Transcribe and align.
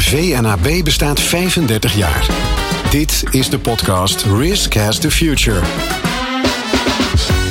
VNAB 0.00 0.84
bestaat 0.84 1.20
35 1.20 1.94
jaar. 1.94 2.26
Dit 2.90 3.24
is 3.30 3.48
de 3.48 3.58
podcast 3.58 4.24
Risk 4.38 4.74
Has 4.74 4.98
the 4.98 5.10
Future. 5.10 5.60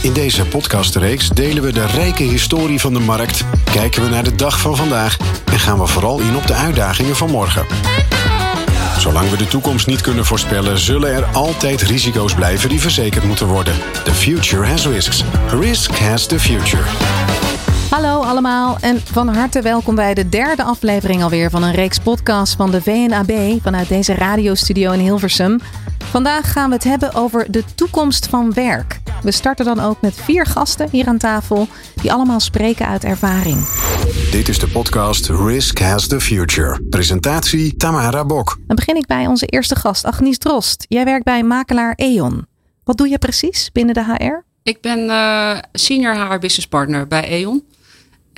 In 0.01 0.13
deze 0.13 0.45
podcastreeks 0.45 1.29
delen 1.29 1.63
we 1.63 1.73
de 1.73 1.85
rijke 1.85 2.23
historie 2.23 2.79
van 2.79 2.93
de 2.93 2.99
markt, 2.99 3.43
kijken 3.71 4.03
we 4.03 4.09
naar 4.09 4.23
de 4.23 4.35
dag 4.35 4.59
van 4.59 4.75
vandaag 4.75 5.17
en 5.51 5.59
gaan 5.59 5.79
we 5.79 5.87
vooral 5.87 6.19
in 6.19 6.35
op 6.35 6.47
de 6.47 6.53
uitdagingen 6.53 7.15
van 7.15 7.29
morgen. 7.29 7.65
Zolang 8.97 9.29
we 9.29 9.37
de 9.37 9.47
toekomst 9.47 9.87
niet 9.87 10.01
kunnen 10.01 10.25
voorspellen, 10.25 10.77
zullen 10.77 11.13
er 11.13 11.25
altijd 11.25 11.81
risico's 11.81 12.33
blijven 12.33 12.69
die 12.69 12.81
verzekerd 12.81 13.23
moeten 13.23 13.47
worden. 13.47 13.73
The 14.03 14.13
future 14.13 14.65
has 14.65 14.85
risks. 14.85 15.23
Risk 15.59 15.91
has 15.97 16.27
the 16.27 16.39
future. 16.39 16.83
Hallo 17.89 18.21
allemaal 18.21 18.77
en 18.81 18.99
van 18.99 19.27
harte 19.27 19.61
welkom 19.61 19.95
bij 19.95 20.13
de 20.13 20.29
derde 20.29 20.63
aflevering 20.63 21.23
alweer 21.23 21.49
van 21.49 21.63
een 21.63 21.73
reeks 21.73 21.99
podcasts 21.99 22.55
van 22.55 22.71
de 22.71 22.81
VNAB 22.81 23.61
vanuit 23.61 23.87
deze 23.87 24.13
radiostudio 24.13 24.91
in 24.91 24.99
Hilversum. 24.99 25.59
Vandaag 26.03 26.51
gaan 26.51 26.69
we 26.69 26.75
het 26.75 26.83
hebben 26.83 27.13
over 27.13 27.51
de 27.51 27.63
toekomst 27.75 28.27
van 28.27 28.53
werk. 28.53 28.99
We 29.21 29.31
starten 29.31 29.65
dan 29.65 29.79
ook 29.79 30.01
met 30.01 30.15
vier 30.15 30.45
gasten 30.45 30.89
hier 30.91 31.07
aan 31.07 31.17
tafel 31.17 31.67
die 32.01 32.11
allemaal 32.11 32.39
spreken 32.39 32.87
uit 32.87 33.03
ervaring. 33.03 33.65
Dit 34.31 34.49
is 34.49 34.59
de 34.59 34.67
podcast 34.67 35.29
Risk 35.29 35.79
Has 35.79 36.07
the 36.07 36.21
Future. 36.21 36.81
Presentatie 36.89 37.75
Tamara 37.75 38.25
Bok. 38.25 38.57
Dan 38.67 38.75
begin 38.75 38.95
ik 38.95 39.05
bij 39.05 39.27
onze 39.27 39.45
eerste 39.45 39.75
gast, 39.75 40.05
Agnies 40.05 40.37
Drost. 40.37 40.85
Jij 40.87 41.05
werkt 41.05 41.25
bij 41.25 41.43
makelaar 41.43 41.93
E.ON. 41.95 42.47
Wat 42.83 42.97
doe 42.97 43.09
je 43.09 43.17
precies 43.17 43.71
binnen 43.71 43.93
de 43.93 44.03
HR? 44.03 44.43
Ik 44.63 44.81
ben 44.81 44.99
uh, 44.99 45.57
senior 45.71 46.15
HR 46.15 46.39
business 46.39 46.67
partner 46.67 47.07
bij 47.07 47.29
E.ON. 47.29 47.63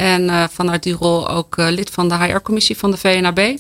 En 0.02 0.24
uh, 0.24 0.44
vanuit 0.52 0.84
die 0.84 0.94
rol 0.94 1.30
ook 1.30 1.58
uh, 1.58 1.70
lid 1.70 1.90
van 1.90 2.10
de 2.10 2.16
HR-commissie 2.16 2.78
van 2.78 2.92
de 2.92 2.98
VNAB. 2.98 3.58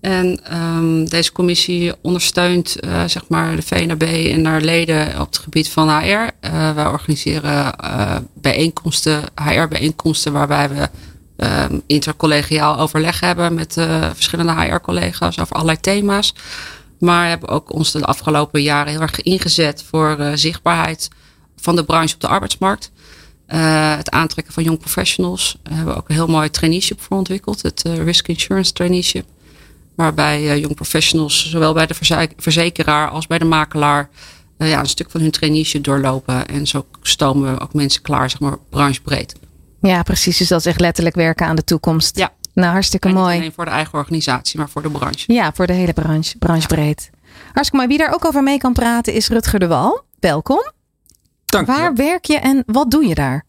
En 0.00 0.40
um, 0.52 1.08
deze 1.08 1.32
commissie 1.32 1.92
ondersteunt 2.02 2.76
uh, 2.84 3.04
zeg 3.06 3.28
maar 3.28 3.56
de 3.56 3.62
VNAB 3.62 4.02
en 4.02 4.44
haar 4.44 4.60
leden 4.60 5.20
op 5.20 5.26
het 5.26 5.38
gebied 5.38 5.68
van 5.68 5.88
HR. 5.88 6.30
Wij 6.74 6.86
organiseren 6.86 7.74
bijeenkomsten, 8.34 9.22
HR-bijeenkomsten, 9.34 10.32
waarbij 10.32 10.68
we 10.68 10.88
um, 11.36 11.82
intercollegiaal 11.86 12.78
overleg 12.78 13.20
hebben 13.20 13.54
met 13.54 13.72
verschillende 14.12 14.52
HR-collega's 14.52 15.38
over 15.38 15.54
allerlei 15.54 15.80
thema's. 15.80 16.34
Maar 16.98 17.28
hebben 17.28 17.48
ook 17.48 17.72
ons 17.72 17.92
de 17.92 18.04
afgelopen 18.04 18.62
jaren 18.62 18.92
heel 18.92 19.00
erg 19.00 19.20
ingezet 19.20 19.84
voor 19.90 20.18
zichtbaarheid 20.34 21.08
van 21.56 21.76
de 21.76 21.84
branche 21.84 22.14
op 22.14 22.20
de 22.20 22.28
arbeidsmarkt. 22.28 22.92
Het 23.96 24.10
aantrekken 24.10 24.54
van 24.54 24.62
young 24.62 24.78
professionals. 24.78 25.58
Daar 25.62 25.74
hebben 25.74 25.94
we 25.94 26.00
ook 26.00 26.08
een 26.08 26.14
heel 26.14 26.26
mooi 26.26 26.50
traineeship 26.50 27.00
voor 27.00 27.16
ontwikkeld. 27.16 27.62
Het 27.62 27.82
Risk 27.82 28.28
Insurance 28.28 28.72
Traineeship. 28.72 29.26
Waarbij 29.94 30.42
uh, 30.42 30.56
young 30.56 30.74
professionals, 30.74 31.50
zowel 31.50 31.72
bij 31.72 31.86
de 31.86 31.94
verzekeraar 32.36 33.08
als 33.08 33.26
bij 33.26 33.38
de 33.38 33.44
makelaar, 33.44 34.08
ja, 34.58 34.80
een 34.80 34.86
stuk 34.86 35.10
van 35.10 35.20
hun 35.20 35.30
traineeship 35.30 35.84
doorlopen. 35.84 36.48
En 36.48 36.66
zo 36.66 36.86
stomen 37.02 37.54
we 37.54 37.60
ook 37.60 37.74
mensen 37.74 38.02
klaar, 38.02 38.30
zeg 38.30 38.40
maar, 38.40 38.56
branchebreed. 38.70 39.34
Ja, 39.80 40.02
precies. 40.02 40.38
Dus 40.38 40.48
dat 40.48 40.60
is 40.60 40.66
echt 40.66 40.80
letterlijk 40.80 41.14
werken 41.14 41.46
aan 41.46 41.56
de 41.56 41.64
toekomst. 41.64 42.18
Ja. 42.18 42.32
Nou, 42.54 42.72
hartstikke 42.72 43.08
en 43.08 43.14
niet 43.14 43.22
mooi. 43.22 43.36
alleen 43.36 43.52
voor 43.52 43.64
de 43.64 43.70
eigen 43.70 43.98
organisatie, 43.98 44.58
maar 44.58 44.68
voor 44.68 44.82
de 44.82 44.90
branche. 44.90 45.32
Ja, 45.32 45.52
voor 45.54 45.66
de 45.66 45.72
hele 45.72 45.92
branche, 45.92 46.38
branchebreed. 46.38 47.10
Hartstikke 47.44 47.76
mooi. 47.76 47.88
Wie 47.88 47.98
daar 47.98 48.14
ook 48.14 48.24
over 48.24 48.42
mee 48.42 48.58
kan 48.58 48.72
praten 48.72 49.12
is 49.12 49.28
Rutger 49.28 49.58
de 49.58 49.66
Wal. 49.66 50.02
Welkom. 50.20 50.72
Dank 51.54 51.66
Waar 51.66 51.90
je. 51.90 51.96
werk 51.96 52.24
je 52.24 52.36
en 52.36 52.62
wat 52.66 52.90
doe 52.90 53.06
je 53.06 53.14
daar? 53.14 53.44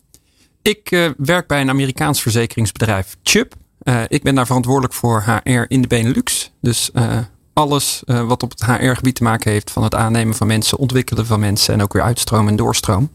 Ik 0.61 0.91
uh, 0.91 1.09
werk 1.17 1.47
bij 1.47 1.61
een 1.61 1.69
Amerikaans 1.69 2.21
verzekeringsbedrijf, 2.21 3.15
Chubb. 3.23 3.53
Uh, 3.83 4.01
ik 4.07 4.23
ben 4.23 4.35
daar 4.35 4.45
verantwoordelijk 4.45 4.93
voor 4.93 5.23
HR 5.23 5.63
in 5.67 5.81
de 5.81 5.87
Benelux. 5.87 6.51
Dus 6.61 6.89
uh, 6.93 7.17
alles 7.53 8.03
wat 8.05 8.43
op 8.43 8.49
het 8.49 8.65
HR-gebied 8.65 9.15
te 9.15 9.23
maken 9.23 9.51
heeft 9.51 9.71
van 9.71 9.83
het 9.83 9.95
aannemen 9.95 10.35
van 10.35 10.47
mensen, 10.47 10.77
ontwikkelen 10.77 11.25
van 11.25 11.39
mensen 11.39 11.73
en 11.73 11.81
ook 11.81 11.93
weer 11.93 12.01
uitstroom 12.01 12.47
en 12.47 12.55
doorstroom. 12.55 13.09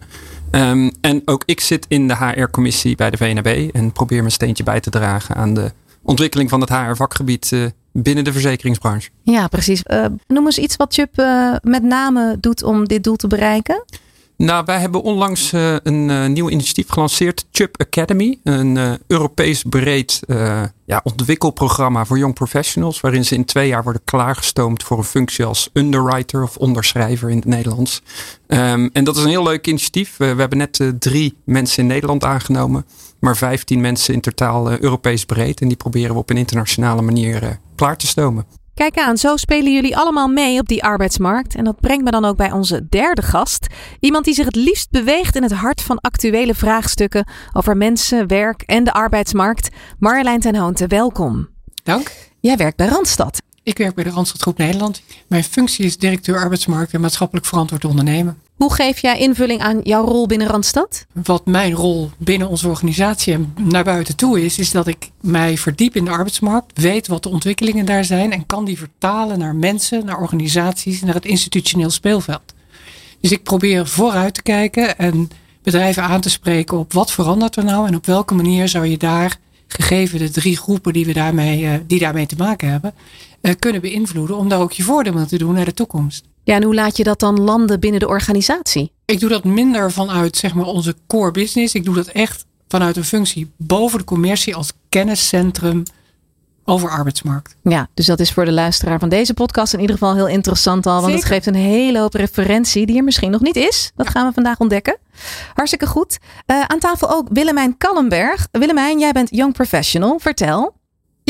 Um, 0.50 0.92
en 1.00 1.22
ook 1.24 1.42
ik 1.46 1.60
zit 1.60 1.86
in 1.88 2.08
de 2.08 2.16
HR-commissie 2.16 2.96
bij 2.96 3.10
de 3.10 3.16
VNB 3.16 3.70
en 3.72 3.92
probeer 3.92 4.18
mijn 4.18 4.32
steentje 4.32 4.64
bij 4.64 4.80
te 4.80 4.90
dragen 4.90 5.34
aan 5.34 5.54
de 5.54 5.72
ontwikkeling 6.02 6.50
van 6.50 6.60
het 6.60 6.70
HR-vakgebied 6.70 7.72
binnen 7.92 8.24
de 8.24 8.32
verzekeringsbranche. 8.32 9.10
Ja, 9.22 9.48
precies. 9.48 9.82
noem 10.26 10.44
eens 10.44 10.58
iets 10.58 10.76
wat 10.76 10.94
Chubb 10.94 11.16
met 11.62 11.82
name 11.82 12.36
doet 12.40 12.62
om 12.62 12.88
dit 12.88 13.04
doel 13.04 13.16
te 13.16 13.26
bereiken. 13.26 13.84
Nou, 14.40 14.64
wij 14.64 14.78
hebben 14.78 15.02
onlangs 15.02 15.52
uh, 15.52 15.74
een 15.82 16.08
uh, 16.08 16.26
nieuw 16.26 16.48
initiatief 16.48 16.88
gelanceerd, 16.88 17.46
Chubb 17.50 17.80
Academy. 17.80 18.38
Een 18.44 18.76
uh, 18.76 18.92
Europees 19.06 19.62
breed 19.68 20.20
ja, 20.84 21.00
ontwikkelprogramma 21.04 22.04
voor 22.04 22.18
young 22.18 22.34
professionals. 22.34 23.00
Waarin 23.00 23.24
ze 23.24 23.34
in 23.34 23.44
twee 23.44 23.68
jaar 23.68 23.82
worden 23.82 24.02
klaargestoomd 24.04 24.82
voor 24.82 24.98
een 24.98 25.04
functie 25.04 25.44
als 25.44 25.70
underwriter 25.72 26.42
of 26.42 26.56
onderschrijver 26.56 27.30
in 27.30 27.36
het 27.36 27.44
Nederlands. 27.44 28.02
Um, 28.46 28.90
en 28.92 29.04
dat 29.04 29.16
is 29.16 29.22
een 29.22 29.28
heel 29.28 29.42
leuk 29.42 29.66
initiatief. 29.66 30.16
we 30.16 30.24
hebben 30.24 30.58
net 30.58 30.92
drie 30.98 31.36
mensen 31.44 31.82
in 31.82 31.88
Nederland 31.88 32.24
aangenomen. 32.24 32.86
Maar 33.18 33.36
15 33.36 33.80
mensen 33.80 34.14
in 34.14 34.20
totaal 34.20 34.70
Europees 34.70 35.24
breed. 35.24 35.60
En 35.60 35.68
die 35.68 35.76
proberen 35.76 36.12
we 36.12 36.20
op 36.20 36.30
een 36.30 36.36
internationale 36.36 37.02
manier 37.02 37.58
klaar 37.74 37.96
te 37.96 38.06
stomen. 38.06 38.59
Kijk 38.74 38.98
aan, 38.98 39.16
zo 39.18 39.36
spelen 39.36 39.72
jullie 39.72 39.96
allemaal 39.96 40.28
mee 40.28 40.58
op 40.58 40.68
die 40.68 40.84
arbeidsmarkt. 40.84 41.54
En 41.54 41.64
dat 41.64 41.80
brengt 41.80 42.04
me 42.04 42.10
dan 42.10 42.24
ook 42.24 42.36
bij 42.36 42.52
onze 42.52 42.88
derde 42.88 43.22
gast. 43.22 43.66
Iemand 44.00 44.24
die 44.24 44.34
zich 44.34 44.44
het 44.44 44.56
liefst 44.56 44.90
beweegt 44.90 45.36
in 45.36 45.42
het 45.42 45.52
hart 45.52 45.82
van 45.82 46.00
actuele 46.00 46.54
vraagstukken 46.54 47.28
over 47.52 47.76
mensen, 47.76 48.26
werk 48.26 48.62
en 48.62 48.84
de 48.84 48.92
arbeidsmarkt. 48.92 49.68
Marjolein 49.98 50.40
ten 50.40 50.56
Hoonte, 50.56 50.86
welkom. 50.86 51.48
Dank. 51.82 52.12
Jij 52.40 52.56
werkt 52.56 52.76
bij 52.76 52.86
Randstad. 52.86 53.40
Ik 53.62 53.78
werk 53.78 53.94
bij 53.94 54.04
de 54.04 54.10
Randstad 54.10 54.40
Groep 54.40 54.58
Nederland. 54.58 55.02
Mijn 55.26 55.44
functie 55.44 55.84
is 55.84 55.96
directeur 55.96 56.36
arbeidsmarkt 56.36 56.92
en 56.92 57.00
maatschappelijk 57.00 57.46
verantwoord 57.46 57.84
ondernemen. 57.84 58.38
Hoe 58.56 58.72
geef 58.72 58.98
jij 58.98 59.18
invulling 59.18 59.60
aan 59.60 59.80
jouw 59.82 60.04
rol 60.04 60.26
binnen 60.26 60.46
Randstad? 60.46 61.06
Wat 61.12 61.46
mijn 61.46 61.72
rol 61.72 62.10
binnen 62.18 62.48
onze 62.48 62.68
organisatie 62.68 63.32
en 63.32 63.54
naar 63.58 63.84
buiten 63.84 64.16
toe 64.16 64.44
is, 64.44 64.58
is 64.58 64.70
dat 64.70 64.86
ik 64.86 65.10
mij 65.20 65.58
verdiep 65.58 65.96
in 65.96 66.04
de 66.04 66.10
arbeidsmarkt, 66.10 66.80
weet 66.80 67.06
wat 67.06 67.22
de 67.22 67.28
ontwikkelingen 67.28 67.84
daar 67.86 68.04
zijn 68.04 68.32
en 68.32 68.46
kan 68.46 68.64
die 68.64 68.78
vertalen 68.78 69.38
naar 69.38 69.54
mensen, 69.54 70.04
naar 70.04 70.20
organisaties, 70.20 71.00
naar 71.00 71.14
het 71.14 71.24
institutioneel 71.24 71.90
speelveld. 71.90 72.54
Dus 73.20 73.32
ik 73.32 73.42
probeer 73.42 73.86
vooruit 73.86 74.34
te 74.34 74.42
kijken 74.42 74.98
en 74.98 75.30
bedrijven 75.62 76.02
aan 76.02 76.20
te 76.20 76.30
spreken 76.30 76.78
op 76.78 76.92
wat 76.92 77.12
verandert 77.12 77.56
er 77.56 77.64
nou 77.64 77.86
en 77.86 77.94
op 77.96 78.06
welke 78.06 78.34
manier 78.34 78.68
zou 78.68 78.86
je 78.86 78.96
daar, 78.96 79.38
gegeven 79.66 80.18
de 80.18 80.30
drie 80.30 80.56
groepen 80.56 80.92
die, 80.92 81.06
we 81.06 81.12
daarmee, 81.12 81.86
die 81.86 81.98
daarmee 81.98 82.26
te 82.26 82.36
maken 82.36 82.70
hebben, 82.70 82.94
kunnen 83.58 83.80
beïnvloeden 83.80 84.36
om 84.36 84.48
daar 84.48 84.60
ook 84.60 84.72
je 84.72 84.82
voordeel 84.82 85.12
mee 85.12 85.26
te 85.26 85.38
doen 85.38 85.54
naar 85.54 85.64
de 85.64 85.74
toekomst. 85.74 86.24
Ja, 86.44 86.54
en 86.54 86.62
hoe 86.62 86.74
laat 86.74 86.96
je 86.96 87.04
dat 87.04 87.20
dan 87.20 87.40
landen 87.40 87.80
binnen 87.80 88.00
de 88.00 88.08
organisatie? 88.08 88.92
Ik 89.04 89.20
doe 89.20 89.28
dat 89.28 89.44
minder 89.44 89.92
vanuit 89.92 90.36
zeg 90.36 90.54
maar, 90.54 90.66
onze 90.66 90.96
core 91.06 91.30
business. 91.30 91.74
Ik 91.74 91.84
doe 91.84 91.94
dat 91.94 92.06
echt 92.06 92.46
vanuit 92.68 92.96
een 92.96 93.04
functie 93.04 93.50
boven 93.56 93.98
de 93.98 94.04
commercie 94.04 94.54
als 94.54 94.72
kenniscentrum 94.88 95.82
over 96.64 96.90
arbeidsmarkt. 96.90 97.56
Ja, 97.62 97.88
dus 97.94 98.06
dat 98.06 98.20
is 98.20 98.32
voor 98.32 98.44
de 98.44 98.52
luisteraar 98.52 98.98
van 98.98 99.08
deze 99.08 99.34
podcast 99.34 99.72
in 99.72 99.80
ieder 99.80 99.96
geval 99.96 100.14
heel 100.14 100.28
interessant 100.28 100.86
al. 100.86 100.92
Want 100.92 101.04
Zeker. 101.04 101.20
het 101.20 101.28
geeft 101.32 101.46
een 101.46 101.62
hele 101.62 101.98
hoop 101.98 102.14
referentie 102.14 102.86
die 102.86 102.96
er 102.96 103.04
misschien 103.04 103.30
nog 103.30 103.40
niet 103.40 103.56
is. 103.56 103.92
Dat 103.96 104.08
gaan 104.08 104.26
we 104.26 104.32
vandaag 104.32 104.58
ontdekken. 104.58 104.98
Hartstikke 105.54 105.86
goed. 105.86 106.18
Uh, 106.46 106.60
aan 106.60 106.78
tafel 106.78 107.10
ook 107.10 107.28
Willemijn 107.32 107.76
Kallenberg. 107.76 108.48
Willemijn, 108.50 108.98
jij 108.98 109.12
bent 109.12 109.28
young 109.30 109.52
professional. 109.52 110.18
Vertel. 110.18 110.74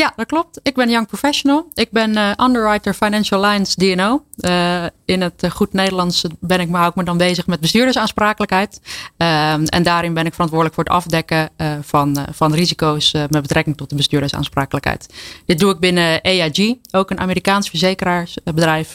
Ja, 0.00 0.12
dat 0.16 0.26
klopt. 0.26 0.60
Ik 0.62 0.74
ben 0.74 0.90
young 0.90 1.06
professional. 1.06 1.70
Ik 1.74 1.90
ben 1.90 2.16
uh, 2.16 2.32
underwriter 2.36 2.94
Financial 2.94 3.40
Lines 3.40 3.74
DNO. 3.74 4.24
Uh, 4.36 4.84
in 5.04 5.20
het 5.20 5.42
uh, 5.44 5.50
goed 5.50 5.72
Nederlands 5.72 6.24
ben 6.38 6.60
ik 6.60 6.68
me, 6.68 6.86
ik 6.86 6.94
me 6.94 7.04
dan 7.04 7.16
bezig 7.16 7.46
met 7.46 7.60
bestuurdersaansprakelijkheid. 7.60 8.80
en 9.16 9.82
daarin 9.82 10.14
ben 10.14 10.26
ik 10.26 10.32
verantwoordelijk 10.32 10.74
voor 10.74 10.84
het 10.84 10.92
afdekken 10.92 11.50
van, 11.82 12.26
van 12.32 12.54
risico's 12.54 13.12
met 13.12 13.42
betrekking 13.42 13.76
tot 13.76 13.90
de 13.90 13.96
bestuurdersaansprakelijkheid. 13.96 15.14
Dit 15.46 15.58
doe 15.58 15.72
ik 15.72 15.78
binnen 15.78 16.20
AIG, 16.22 16.74
ook 16.90 17.10
een 17.10 17.20
Amerikaans 17.20 17.68
verzekeraarsbedrijf 17.68 18.94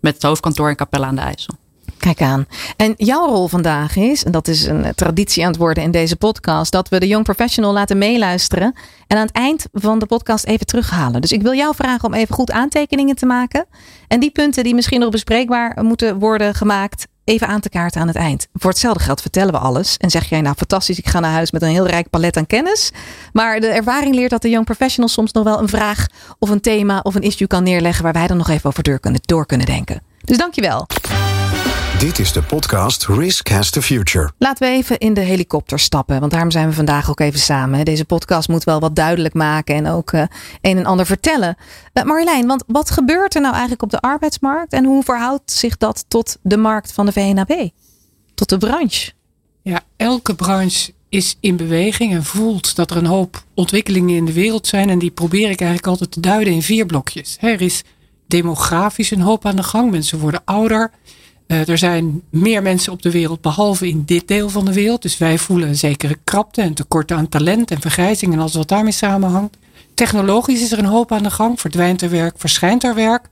met 0.00 0.14
het 0.14 0.22
hoofdkantoor 0.22 0.68
in 0.68 0.76
Capella 0.76 1.06
aan 1.06 1.14
de 1.14 1.20
IJssel. 1.20 1.54
Kijk 2.02 2.22
aan. 2.22 2.46
En 2.76 2.94
jouw 2.96 3.26
rol 3.26 3.48
vandaag 3.48 3.96
is, 3.96 4.24
en 4.24 4.32
dat 4.32 4.48
is 4.48 4.66
een 4.66 4.94
traditie 4.94 5.42
aan 5.42 5.50
het 5.50 5.58
worden 5.58 5.82
in 5.82 5.90
deze 5.90 6.16
podcast, 6.16 6.72
dat 6.72 6.88
we 6.88 7.00
de 7.00 7.06
Young 7.06 7.24
Professional 7.24 7.72
laten 7.72 7.98
meeluisteren 7.98 8.74
en 9.06 9.16
aan 9.16 9.26
het 9.26 9.34
eind 9.34 9.66
van 9.72 9.98
de 9.98 10.06
podcast 10.06 10.44
even 10.44 10.66
terughalen. 10.66 11.20
Dus 11.20 11.32
ik 11.32 11.42
wil 11.42 11.54
jou 11.54 11.74
vragen 11.74 12.08
om 12.08 12.14
even 12.14 12.34
goed 12.34 12.50
aantekeningen 12.50 13.16
te 13.16 13.26
maken 13.26 13.66
en 14.08 14.20
die 14.20 14.30
punten 14.30 14.64
die 14.64 14.74
misschien 14.74 15.00
nog 15.00 15.10
bespreekbaar 15.10 15.78
moeten 15.82 16.18
worden 16.18 16.54
gemaakt, 16.54 17.06
even 17.24 17.46
aan 17.46 17.60
te 17.60 17.68
kaarten 17.68 18.00
aan 18.00 18.06
het 18.06 18.16
eind. 18.16 18.46
Voor 18.52 18.70
hetzelfde 18.70 19.02
geld 19.02 19.20
vertellen 19.20 19.52
we 19.52 19.58
alles 19.58 19.96
en 19.96 20.10
zeg 20.10 20.28
jij 20.28 20.40
nou 20.40 20.54
fantastisch, 20.56 20.98
ik 20.98 21.08
ga 21.08 21.20
naar 21.20 21.32
huis 21.32 21.50
met 21.50 21.62
een 21.62 21.68
heel 21.68 21.86
rijk 21.86 22.10
palet 22.10 22.36
aan 22.36 22.46
kennis. 22.46 22.92
Maar 23.32 23.60
de 23.60 23.68
ervaring 23.68 24.14
leert 24.14 24.30
dat 24.30 24.42
de 24.42 24.50
Young 24.50 24.64
Professional 24.64 25.08
soms 25.08 25.32
nog 25.32 25.44
wel 25.44 25.58
een 25.58 25.68
vraag 25.68 26.06
of 26.38 26.50
een 26.50 26.60
thema 26.60 27.00
of 27.02 27.14
een 27.14 27.22
issue 27.22 27.46
kan 27.46 27.62
neerleggen 27.62 28.02
waar 28.02 28.12
wij 28.12 28.26
dan 28.26 28.36
nog 28.36 28.48
even 28.48 28.66
over 28.66 29.00
kunnen, 29.00 29.20
door 29.24 29.46
kunnen 29.46 29.66
denken. 29.66 30.02
Dus 30.24 30.36
dankjewel. 30.36 30.86
Dit 32.02 32.18
is 32.18 32.32
de 32.32 32.42
podcast 32.42 33.06
Risk 33.06 33.48
Has 33.48 33.70
the 33.70 33.82
Future. 33.82 34.32
Laten 34.38 34.68
we 34.68 34.74
even 34.74 34.98
in 34.98 35.14
de 35.14 35.20
helikopter 35.20 35.78
stappen, 35.78 36.20
want 36.20 36.32
daarom 36.32 36.50
zijn 36.50 36.68
we 36.68 36.74
vandaag 36.74 37.10
ook 37.10 37.20
even 37.20 37.40
samen. 37.40 37.84
Deze 37.84 38.04
podcast 38.04 38.48
moet 38.48 38.64
wel 38.64 38.80
wat 38.80 38.96
duidelijk 38.96 39.34
maken 39.34 39.74
en 39.74 39.86
ook 39.86 40.12
uh, 40.12 40.20
een 40.60 40.76
en 40.78 40.84
ander 40.84 41.06
vertellen. 41.06 41.56
Uh, 41.94 42.04
Marjolein, 42.04 42.46
want 42.46 42.64
wat 42.66 42.90
gebeurt 42.90 43.34
er 43.34 43.40
nou 43.40 43.52
eigenlijk 43.52 43.82
op 43.82 43.90
de 43.90 44.00
arbeidsmarkt 44.00 44.72
en 44.72 44.84
hoe 44.84 45.02
verhoudt 45.02 45.52
zich 45.52 45.76
dat 45.76 46.04
tot 46.08 46.36
de 46.42 46.56
markt 46.56 46.92
van 46.92 47.06
de 47.06 47.12
VNAB? 47.12 47.68
Tot 48.34 48.48
de 48.48 48.58
branche? 48.58 49.12
Ja, 49.62 49.80
elke 49.96 50.34
branche 50.34 50.92
is 51.08 51.36
in 51.40 51.56
beweging 51.56 52.12
en 52.12 52.24
voelt 52.24 52.76
dat 52.76 52.90
er 52.90 52.96
een 52.96 53.06
hoop 53.06 53.44
ontwikkelingen 53.54 54.16
in 54.16 54.24
de 54.24 54.32
wereld 54.32 54.66
zijn. 54.66 54.90
En 54.90 54.98
die 54.98 55.10
probeer 55.10 55.50
ik 55.50 55.60
eigenlijk 55.60 55.86
altijd 55.86 56.10
te 56.10 56.20
duiden 56.20 56.52
in 56.52 56.62
vier 56.62 56.86
blokjes. 56.86 57.36
Er 57.40 57.60
is 57.60 57.82
demografisch 58.26 59.10
een 59.10 59.20
hoop 59.20 59.46
aan 59.46 59.56
de 59.56 59.62
gang. 59.62 59.90
Mensen 59.90 60.18
worden 60.18 60.42
ouder. 60.44 60.90
Uh, 61.52 61.68
er 61.68 61.78
zijn 61.78 62.22
meer 62.30 62.62
mensen 62.62 62.92
op 62.92 63.02
de 63.02 63.10
wereld, 63.10 63.40
behalve 63.40 63.88
in 63.88 64.02
dit 64.06 64.28
deel 64.28 64.48
van 64.48 64.64
de 64.64 64.72
wereld. 64.72 65.02
Dus 65.02 65.18
wij 65.18 65.38
voelen 65.38 65.68
een 65.68 65.76
zekere 65.76 66.18
krapte 66.24 66.62
en 66.62 66.74
tekort 66.74 67.12
aan 67.12 67.28
talent 67.28 67.70
en 67.70 67.80
vergrijzing 67.80 68.32
en 68.32 68.38
alles 68.38 68.54
wat 68.54 68.68
daarmee 68.68 68.92
samenhangt. 68.92 69.56
Technologisch 69.94 70.62
is 70.62 70.72
er 70.72 70.78
een 70.78 70.84
hoop 70.84 71.12
aan 71.12 71.22
de 71.22 71.30
gang. 71.30 71.60
Verdwijnt 71.60 72.02
er 72.02 72.10
werk, 72.10 72.34
verschijnt 72.38 72.84
er 72.84 72.94
werk. 72.94 73.28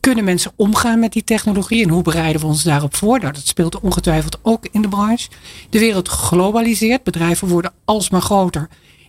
Kunnen 0.00 0.24
mensen 0.24 0.52
omgaan 0.56 0.98
met 0.98 1.12
die 1.12 1.24
technologie 1.24 1.82
en 1.82 1.88
hoe 1.88 2.02
bereiden 2.02 2.40
we 2.40 2.46
ons 2.46 2.62
daarop 2.62 2.96
voor? 2.96 3.20
Nou, 3.20 3.32
dat 3.32 3.46
speelt 3.46 3.80
ongetwijfeld 3.80 4.38
ook 4.42 4.66
in 4.70 4.82
de 4.82 4.88
branche. 4.88 5.28
De 5.70 5.78
wereld 5.78 6.08
globaliseert, 6.08 7.02
bedrijven 7.02 7.48
worden 7.48 7.72
alsmaar 7.84 8.22
groter. 8.22 8.68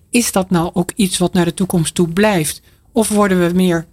Is 0.09 0.31
dat 0.31 0.49
nou 0.49 0.69
ook 0.73 0.91
iets 0.95 1.17
wat 1.17 1.33
naar 1.33 1.45
de 1.45 1.53
toekomst 1.53 1.95
toe 1.95 2.07
blijft? 2.07 2.61
Of 2.91 3.09
worden 3.09 3.47
we 3.47 3.53
meer 3.53 3.85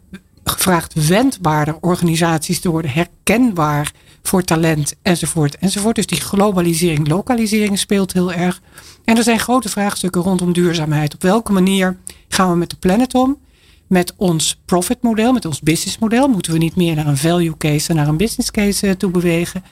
gevraagd 0.44 1.06
wendbaarder 1.08 1.76
organisaties 1.80 2.60
te 2.60 2.70
worden, 2.70 2.90
herkenbaar 2.90 3.92
voor 4.22 4.42
talent 4.42 4.94
enzovoort 5.02 5.58
enzovoort. 5.58 5.94
Dus 5.94 6.06
die 6.06 6.20
globalisering, 6.20 7.08
lokalisering 7.08 7.78
speelt 7.78 8.12
heel 8.12 8.32
erg. 8.32 8.60
En 9.04 9.16
er 9.16 9.22
zijn 9.22 9.38
grote 9.38 9.68
vraagstukken 9.68 10.22
rondom 10.22 10.52
duurzaamheid. 10.52 11.14
Op 11.14 11.22
welke 11.22 11.52
manier 11.52 11.96
gaan 12.28 12.50
we 12.50 12.56
met 12.56 12.70
de 12.70 12.76
planet 12.76 13.14
om? 13.14 13.38
Met 13.86 14.14
ons 14.16 14.60
profitmodel, 14.64 15.32
met 15.32 15.44
ons 15.44 15.60
businessmodel. 15.60 16.28
Moeten 16.28 16.52
we 16.52 16.58
niet 16.58 16.76
meer 16.76 16.94
naar 16.94 17.06
een 17.06 17.16
value 17.16 17.56
case 17.56 17.88
en 17.88 17.96
naar 17.96 18.08
een 18.08 18.16
business 18.16 18.50
case 18.50 18.86
eh, 18.86 18.92
toe 18.92 19.10
bewegen? 19.10 19.64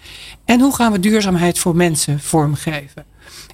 En 0.45 0.61
hoe 0.61 0.75
gaan 0.75 0.93
we 0.93 1.01
duurzaamheid 1.01 1.59
voor 1.59 1.77
mensen 1.77 2.21
vormgeven? 2.21 3.05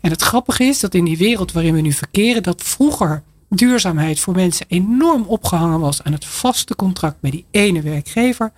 En 0.00 0.10
het 0.10 0.22
grappige 0.22 0.64
is 0.64 0.80
dat 0.80 0.94
in 0.94 1.04
die 1.04 1.18
wereld 1.18 1.52
waarin 1.52 1.74
we 1.74 1.80
nu 1.80 1.92
verkeren, 1.92 2.42
dat 2.42 2.62
vroeger 2.62 3.22
duurzaamheid 3.48 4.20
voor 4.20 4.34
mensen 4.34 4.66
enorm 4.68 5.22
opgehangen 5.22 5.80
was 5.80 6.02
aan 6.02 6.12
het 6.12 6.24
vaste 6.24 6.76
contract 6.76 7.16
met 7.20 7.32
die 7.32 7.44
ene 7.50 7.82
werkgever. 7.82 8.52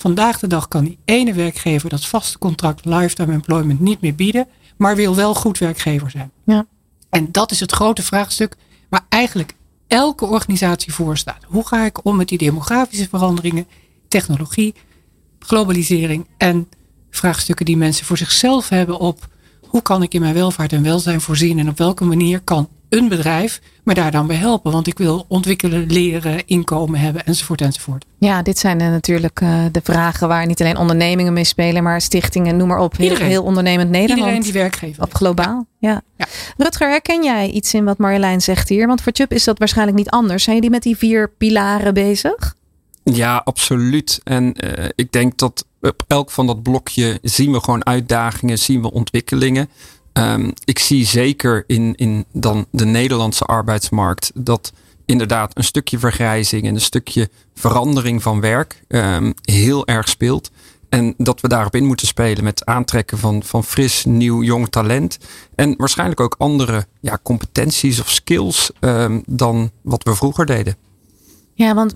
Vandaag 0.00 0.38
de 0.38 0.46
dag 0.46 0.68
kan 0.68 0.84
die 0.84 0.98
ene 1.04 1.32
werkgever 1.32 1.88
dat 1.88 2.06
vaste 2.06 2.38
contract 2.38 2.84
lifetime 2.84 3.32
employment 3.32 3.80
niet 3.80 4.00
meer 4.00 4.14
bieden, 4.14 4.48
maar 4.76 4.96
wil 4.96 5.16
wel 5.16 5.34
goed 5.34 5.58
werkgever 5.58 6.10
zijn. 6.10 6.30
Ja. 6.44 6.66
En 7.10 7.32
dat 7.32 7.50
is 7.50 7.60
het 7.60 7.72
grote 7.72 8.02
vraagstuk 8.02 8.56
waar 8.88 9.06
eigenlijk 9.08 9.54
elke 9.86 10.26
organisatie 10.26 10.92
voor 10.92 11.16
staat. 11.16 11.44
Hoe 11.46 11.66
ga 11.66 11.84
ik 11.84 12.04
om 12.04 12.16
met 12.16 12.28
die 12.28 12.38
demografische 12.38 13.08
veranderingen, 13.08 13.66
technologie, 14.08 14.74
globalisering 15.38 16.26
en 16.36 16.68
vraagstukken 17.10 17.66
die 17.66 17.76
mensen 17.76 18.06
voor 18.06 18.18
zichzelf 18.18 18.68
hebben 18.68 18.98
op 18.98 19.28
hoe 19.66 19.82
kan 19.82 20.02
ik 20.02 20.14
in 20.14 20.20
mijn 20.20 20.34
welvaart 20.34 20.72
en 20.72 20.82
welzijn 20.82 21.20
voorzien 21.20 21.58
en 21.58 21.68
op 21.68 21.78
welke 21.78 22.04
manier 22.04 22.40
kan 22.40 22.68
een 22.90 23.08
bedrijf 23.08 23.60
me 23.84 23.94
daar 23.94 24.10
dan 24.10 24.26
bij 24.26 24.36
helpen. 24.36 24.72
Want 24.72 24.86
ik 24.86 24.98
wil 24.98 25.24
ontwikkelen, 25.28 25.86
leren, 25.86 26.46
inkomen 26.46 27.00
hebben 27.00 27.24
enzovoort 27.24 27.60
enzovoort. 27.60 28.04
Ja, 28.18 28.42
dit 28.42 28.58
zijn 28.58 28.76
natuurlijk 28.76 29.40
uh, 29.40 29.64
de 29.72 29.80
vragen 29.84 30.28
waar 30.28 30.46
niet 30.46 30.60
alleen 30.60 30.76
ondernemingen 30.76 31.32
mee 31.32 31.44
spelen, 31.44 31.82
maar 31.82 32.00
stichtingen, 32.00 32.56
noem 32.56 32.68
maar 32.68 32.78
op. 32.78 32.96
Heel, 32.96 33.16
heel 33.16 33.42
ondernemend 33.42 33.90
Nederland. 33.90 34.20
Iedereen 34.20 34.42
die 34.42 34.52
werkgever. 34.52 35.02
Op 35.02 35.14
globaal, 35.14 35.66
ja. 35.78 36.02
ja. 36.16 36.26
Rutger, 36.56 36.88
herken 36.88 37.24
jij 37.24 37.50
iets 37.50 37.74
in 37.74 37.84
wat 37.84 37.98
Marjolein 37.98 38.40
zegt 38.40 38.68
hier? 38.68 38.86
Want 38.86 39.02
voor 39.02 39.12
Chubb 39.12 39.32
is 39.32 39.44
dat 39.44 39.58
waarschijnlijk 39.58 39.98
niet 39.98 40.10
anders. 40.10 40.44
Zijn 40.44 40.56
jullie 40.56 40.70
met 40.70 40.82
die 40.82 40.96
vier 40.96 41.30
pilaren 41.38 41.94
bezig? 41.94 42.54
Ja, 43.04 43.36
absoluut. 43.44 44.20
En 44.24 44.54
uh, 44.64 44.88
ik 44.94 45.12
denk 45.12 45.38
dat 45.38 45.64
op 45.80 46.04
elk 46.06 46.30
van 46.30 46.46
dat 46.46 46.62
blokje 46.62 47.18
zien 47.22 47.52
we 47.52 47.60
gewoon 47.60 47.86
uitdagingen, 47.86 48.58
zien 48.58 48.82
we 48.82 48.92
ontwikkelingen. 48.92 49.68
Um, 50.12 50.52
ik 50.64 50.78
zie 50.78 51.06
zeker 51.06 51.64
in, 51.66 51.94
in 51.94 52.24
dan 52.32 52.66
de 52.70 52.84
Nederlandse 52.84 53.44
arbeidsmarkt 53.44 54.30
dat 54.34 54.72
inderdaad 55.04 55.56
een 55.56 55.64
stukje 55.64 55.98
vergrijzing 55.98 56.66
en 56.66 56.74
een 56.74 56.80
stukje 56.80 57.30
verandering 57.54 58.22
van 58.22 58.40
werk 58.40 58.82
um, 58.88 59.34
heel 59.42 59.86
erg 59.86 60.08
speelt. 60.08 60.50
En 60.88 61.14
dat 61.16 61.40
we 61.40 61.48
daarop 61.48 61.74
in 61.74 61.84
moeten 61.84 62.06
spelen 62.06 62.44
met 62.44 62.64
aantrekken 62.64 63.18
van, 63.18 63.42
van 63.42 63.64
fris, 63.64 64.04
nieuw, 64.04 64.42
jong 64.42 64.68
talent. 64.68 65.18
En 65.54 65.74
waarschijnlijk 65.76 66.20
ook 66.20 66.34
andere 66.38 66.86
ja, 67.00 67.18
competenties 67.22 68.00
of 68.00 68.10
skills 68.10 68.70
um, 68.80 69.22
dan 69.26 69.70
wat 69.82 70.02
we 70.02 70.14
vroeger 70.14 70.46
deden. 70.46 70.76
Ja, 71.60 71.74
want 71.74 71.94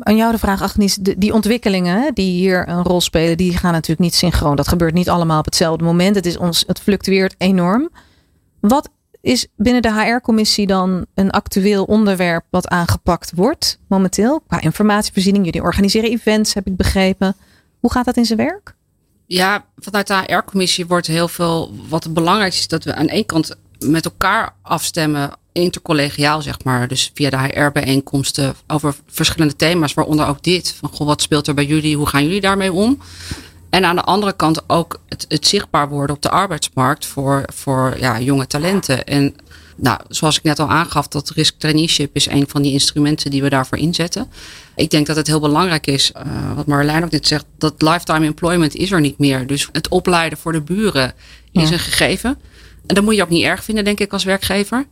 aan 0.00 0.16
jou 0.16 0.32
de 0.32 0.38
vraag, 0.38 0.62
Agnes, 0.62 0.94
die 0.94 1.32
ontwikkelingen 1.32 2.14
die 2.14 2.30
hier 2.30 2.68
een 2.68 2.82
rol 2.82 3.00
spelen, 3.00 3.36
die 3.36 3.56
gaan 3.56 3.72
natuurlijk 3.72 4.00
niet 4.00 4.14
synchroon. 4.14 4.56
Dat 4.56 4.68
gebeurt 4.68 4.94
niet 4.94 5.08
allemaal 5.08 5.38
op 5.38 5.44
hetzelfde 5.44 5.84
moment. 5.84 6.16
Het, 6.16 6.26
is 6.26 6.36
ons, 6.36 6.64
het 6.66 6.80
fluctueert 6.80 7.34
enorm. 7.38 7.90
Wat 8.60 8.88
is 9.20 9.46
binnen 9.56 9.82
de 9.82 9.92
HR-commissie 9.92 10.66
dan 10.66 11.06
een 11.14 11.30
actueel 11.30 11.84
onderwerp 11.84 12.44
wat 12.50 12.68
aangepakt 12.68 13.32
wordt 13.34 13.78
momenteel? 13.88 14.40
Qua 14.40 14.60
informatievoorziening, 14.60 15.44
jullie 15.44 15.62
organiseren 15.62 16.10
events, 16.10 16.54
heb 16.54 16.66
ik 16.66 16.76
begrepen. 16.76 17.36
Hoe 17.80 17.92
gaat 17.92 18.04
dat 18.04 18.16
in 18.16 18.24
zijn 18.24 18.38
werk? 18.38 18.74
Ja, 19.26 19.64
vanuit 19.76 20.06
de 20.06 20.14
HR-commissie 20.14 20.86
wordt 20.86 21.06
heel 21.06 21.28
veel. 21.28 21.74
Wat 21.88 22.04
het 22.04 22.14
belangrijkste 22.14 22.60
is 22.60 22.68
dat 22.68 22.84
we 22.84 22.94
aan 22.94 23.08
één 23.08 23.26
kant 23.26 23.56
met 23.78 24.04
elkaar 24.04 24.54
afstemmen 24.62 25.30
intercollegiaal, 25.52 26.42
zeg 26.42 26.64
maar. 26.64 26.88
Dus 26.88 27.10
via 27.14 27.30
de 27.30 27.38
HR-bijeenkomsten 27.38 28.54
over 28.66 28.94
verschillende 29.06 29.56
thema's, 29.56 29.94
waaronder 29.94 30.26
ook 30.26 30.42
dit. 30.42 30.74
Van 30.78 30.88
goh, 30.92 31.06
wat 31.06 31.22
speelt 31.22 31.46
er 31.46 31.54
bij 31.54 31.64
jullie? 31.64 31.96
Hoe 31.96 32.06
gaan 32.06 32.22
jullie 32.22 32.40
daarmee 32.40 32.72
om? 32.72 32.98
En 33.70 33.84
aan 33.84 33.96
de 33.96 34.02
andere 34.02 34.32
kant 34.32 34.62
ook 34.66 35.00
het, 35.08 35.24
het 35.28 35.46
zichtbaar 35.46 35.88
worden 35.88 36.16
op 36.16 36.22
de 36.22 36.30
arbeidsmarkt 36.30 37.06
voor, 37.06 37.42
voor 37.54 37.96
ja, 37.98 38.20
jonge 38.20 38.46
talenten. 38.46 39.04
En 39.04 39.34
nou, 39.76 40.00
zoals 40.08 40.36
ik 40.36 40.42
net 40.42 40.58
al 40.58 40.68
aangaf, 40.68 41.08
dat 41.08 41.30
risk 41.30 41.54
traineeship 41.58 42.16
is 42.16 42.26
een 42.26 42.44
van 42.48 42.62
die 42.62 42.72
instrumenten 42.72 43.30
die 43.30 43.42
we 43.42 43.48
daarvoor 43.48 43.78
inzetten. 43.78 44.30
Ik 44.76 44.90
denk 44.90 45.06
dat 45.06 45.16
het 45.16 45.26
heel 45.26 45.40
belangrijk 45.40 45.86
is, 45.86 46.12
uh, 46.16 46.56
wat 46.56 46.66
Marjolein 46.66 47.04
ook 47.04 47.10
net 47.10 47.26
zegt, 47.26 47.44
dat 47.58 47.82
lifetime 47.82 48.26
employment 48.26 48.74
is 48.74 48.92
er 48.92 49.00
niet 49.00 49.18
meer. 49.18 49.46
Dus 49.46 49.68
het 49.72 49.88
opleiden 49.88 50.38
voor 50.38 50.52
de 50.52 50.60
buren 50.60 51.12
is 51.52 51.70
een 51.70 51.78
gegeven. 51.78 52.38
En 52.86 52.94
dat 52.94 53.04
moet 53.04 53.14
je 53.14 53.22
ook 53.22 53.28
niet 53.28 53.44
erg 53.44 53.64
vinden, 53.64 53.84
denk 53.84 54.00
ik, 54.00 54.12
als 54.12 54.24
werkgever. 54.24 54.86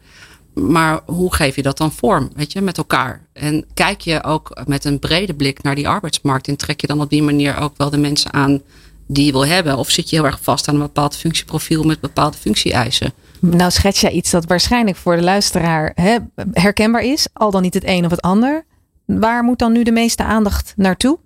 Maar 0.55 1.01
hoe 1.07 1.35
geef 1.35 1.57
je 1.57 1.63
dat 1.63 1.77
dan 1.77 1.93
vorm, 1.93 2.31
weet 2.35 2.53
je, 2.53 2.61
met 2.61 2.79
elkaar? 2.79 3.27
En 3.33 3.65
kijk 3.75 4.01
je 4.01 4.25
ook 4.25 4.63
met 4.67 4.85
een 4.85 4.99
brede 4.99 5.35
blik 5.35 5.63
naar 5.63 5.75
die 5.75 5.89
arbeidsmarkt 5.89 6.49
en 6.49 6.57
trek 6.57 6.81
je 6.81 6.87
dan 6.87 7.01
op 7.01 7.11
die 7.11 7.23
manier 7.23 7.59
ook 7.59 7.73
wel 7.77 7.91
de 7.91 7.99
mensen 7.99 8.33
aan 8.33 8.61
die 9.07 9.27
je 9.27 9.33
wil 9.33 9.47
hebben? 9.47 9.77
Of 9.77 9.91
zit 9.91 10.11
je 10.11 10.17
heel 10.17 10.25
erg 10.25 10.39
vast 10.43 10.69
aan 10.69 10.75
een 10.75 10.81
bepaald 10.81 11.17
functieprofiel 11.17 11.83
met 11.83 12.01
bepaalde 12.01 12.37
functie-eisen? 12.37 13.13
Nou, 13.41 13.71
schets 13.71 14.01
jij 14.01 14.11
iets 14.11 14.31
dat 14.31 14.45
waarschijnlijk 14.45 14.97
voor 14.97 15.17
de 15.17 15.23
luisteraar 15.23 15.93
hè, 15.95 16.17
herkenbaar 16.53 17.03
is, 17.03 17.27
al 17.33 17.51
dan 17.51 17.63
niet 17.63 17.75
het 17.75 17.87
een 17.87 18.05
of 18.05 18.11
het 18.11 18.21
ander. 18.21 18.65
Waar 19.05 19.43
moet 19.43 19.59
dan 19.59 19.73
nu 19.73 19.83
de 19.83 19.93
meeste 19.93 20.25
aandacht 20.25 20.73
naartoe? 20.77 21.19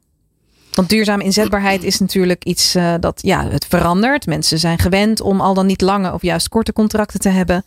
Want 0.76 0.88
duurzame 0.88 1.24
inzetbaarheid 1.24 1.84
is 1.84 1.98
natuurlijk 1.98 2.44
iets 2.44 2.76
uh, 2.76 2.94
dat 3.00 3.18
ja, 3.22 3.48
het 3.48 3.66
verandert. 3.68 4.26
Mensen 4.26 4.58
zijn 4.58 4.78
gewend 4.78 5.20
om 5.20 5.40
al 5.40 5.54
dan 5.54 5.66
niet 5.66 5.80
lange 5.80 6.12
of 6.12 6.22
juist 6.22 6.48
korte 6.48 6.72
contracten 6.72 7.20
te 7.20 7.28
hebben. 7.28 7.64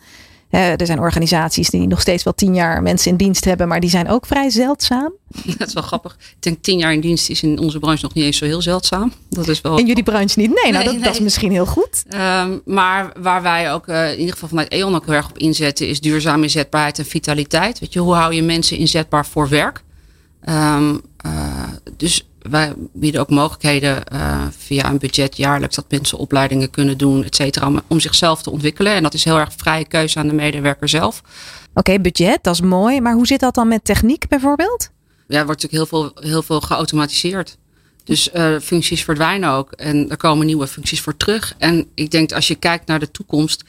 Uh, 0.52 0.80
er 0.80 0.86
zijn 0.86 1.00
organisaties 1.00 1.70
die 1.70 1.88
nog 1.88 2.02
steeds 2.02 2.24
wel 2.24 2.34
tien 2.34 2.56
jaar 2.56 2.82
mensen 2.82 3.12
in 3.12 3.18
dienst 3.18 3.46
hebben, 3.46 3.68
maar 3.68 3.80
die 3.80 3.90
zijn 3.90 4.10
ook 4.10 4.26
vrij 4.26 4.50
zeldzaam. 4.50 5.14
Dat 5.58 5.68
is 5.68 5.74
wel 5.74 5.84
grappig. 5.84 6.14
Ik 6.20 6.36
denk 6.40 6.64
tien 6.64 6.78
jaar 6.78 6.94
in 6.94 7.00
dienst 7.00 7.30
is 7.30 7.44
in 7.44 7.60
onze 7.60 7.80
branche 7.80 8.04
nog 8.04 8.14
niet 8.14 8.24
eens 8.24 8.38
zo 8.38 8.46
heel 8.46 8.62
zeldzaam. 8.62 9.14
Dat 9.30 9.48
is 9.48 9.62
wel... 9.62 9.78
In 9.78 9.86
jullie 9.86 10.04
branche 10.04 10.40
niet? 10.40 10.62
Nee, 10.64 10.72
nou 10.72 10.84
dat, 10.84 10.94
nee. 10.94 11.04
dat, 11.04 11.14
is 11.14 11.20
misschien 11.20 11.52
heel 11.52 11.66
goed. 11.66 12.04
Um, 12.14 12.62
maar 12.66 13.12
waar 13.20 13.42
wij 13.42 13.74
ook 13.74 13.88
uh, 13.88 14.12
in 14.12 14.20
ieder 14.20 14.34
geval 14.34 14.50
vanuit 14.50 14.72
E.ON 14.72 14.96
ook 14.96 15.06
heel 15.06 15.14
erg 15.14 15.30
op 15.30 15.38
inzetten, 15.38 15.88
is 15.88 16.02
duurzame 16.02 16.44
inzetbaarheid 16.44 17.00
en 17.00 17.06
vitaliteit. 17.06 17.80
Weet 17.80 17.94
je, 17.94 18.00
hoe 18.00 18.14
hou 18.14 18.34
je 18.34 18.44
mensen 18.44 18.78
inzetbaar 18.78 19.26
voor 19.26 19.50
werk? 19.50 19.84
Um, 20.50 21.02
uh, 21.26 21.64
dus 21.98 22.29
wij 22.42 22.74
bieden 22.94 23.22
ook 23.22 23.30
mogelijkheden 23.30 24.04
uh, 24.14 24.46
via 24.58 24.90
een 24.90 24.98
budget 24.98 25.38
jaarlijks 25.38 25.76
dat 25.76 25.86
mensen 25.90 26.18
opleidingen 26.18 26.70
kunnen 26.70 26.98
doen, 26.98 27.24
et 27.24 27.36
cetera, 27.36 27.68
om, 27.68 27.82
om, 27.88 28.00
zichzelf 28.00 28.42
te 28.42 28.52
ontwikkelen. 28.52 28.94
En 28.94 29.04
dat 29.04 29.14
is 29.14 29.24
heel 29.24 29.38
erg 29.38 29.54
vrije 29.58 29.88
keuze 29.88 30.20
aan 30.20 30.28
de 30.28 30.34
medewerker 30.34 30.90
zelf. 30.90 31.22
Oké, 31.70 31.80
okay, 31.80 32.02
budget, 32.02 32.40
dat 32.42 32.54
is 32.54 32.62
mooi. 32.62 33.02
Maar 33.02 33.14
hoe 33.14 33.28
zit 33.28 33.40
dat 33.40 33.56
dan 33.56 33.68
met 33.68 33.86
techniek 33.86 34.28
bijvoorbeeld? 34.28 34.90
Ja, 35.28 35.40
er 35.40 35.46
wordt 35.46 35.62
natuurlijk 35.62 35.92
heel 35.92 36.02
veel, 36.02 36.32
heel 36.32 36.44
veel 36.44 36.62
geautomatiseerd. 36.62 37.58
Dus 38.04 38.30
uh, 38.34 38.60
functies 38.62 39.04
verdwijnen 39.04 39.50
ook 39.50 39.72
en 39.72 40.10
er 40.10 40.18
komen 40.18 40.46
nieuwe 40.46 40.68
functies 40.68 41.02
voor 41.02 41.18
terug. 41.18 41.56
En 41.58 41.88
ik 41.94 42.12
denk 42.12 42.32
als 42.32 42.48
je 42.48 42.56
kijkt 42.56 42.88
naar 42.88 43.00
de 43.00 43.12
toekomst, 43.12 43.64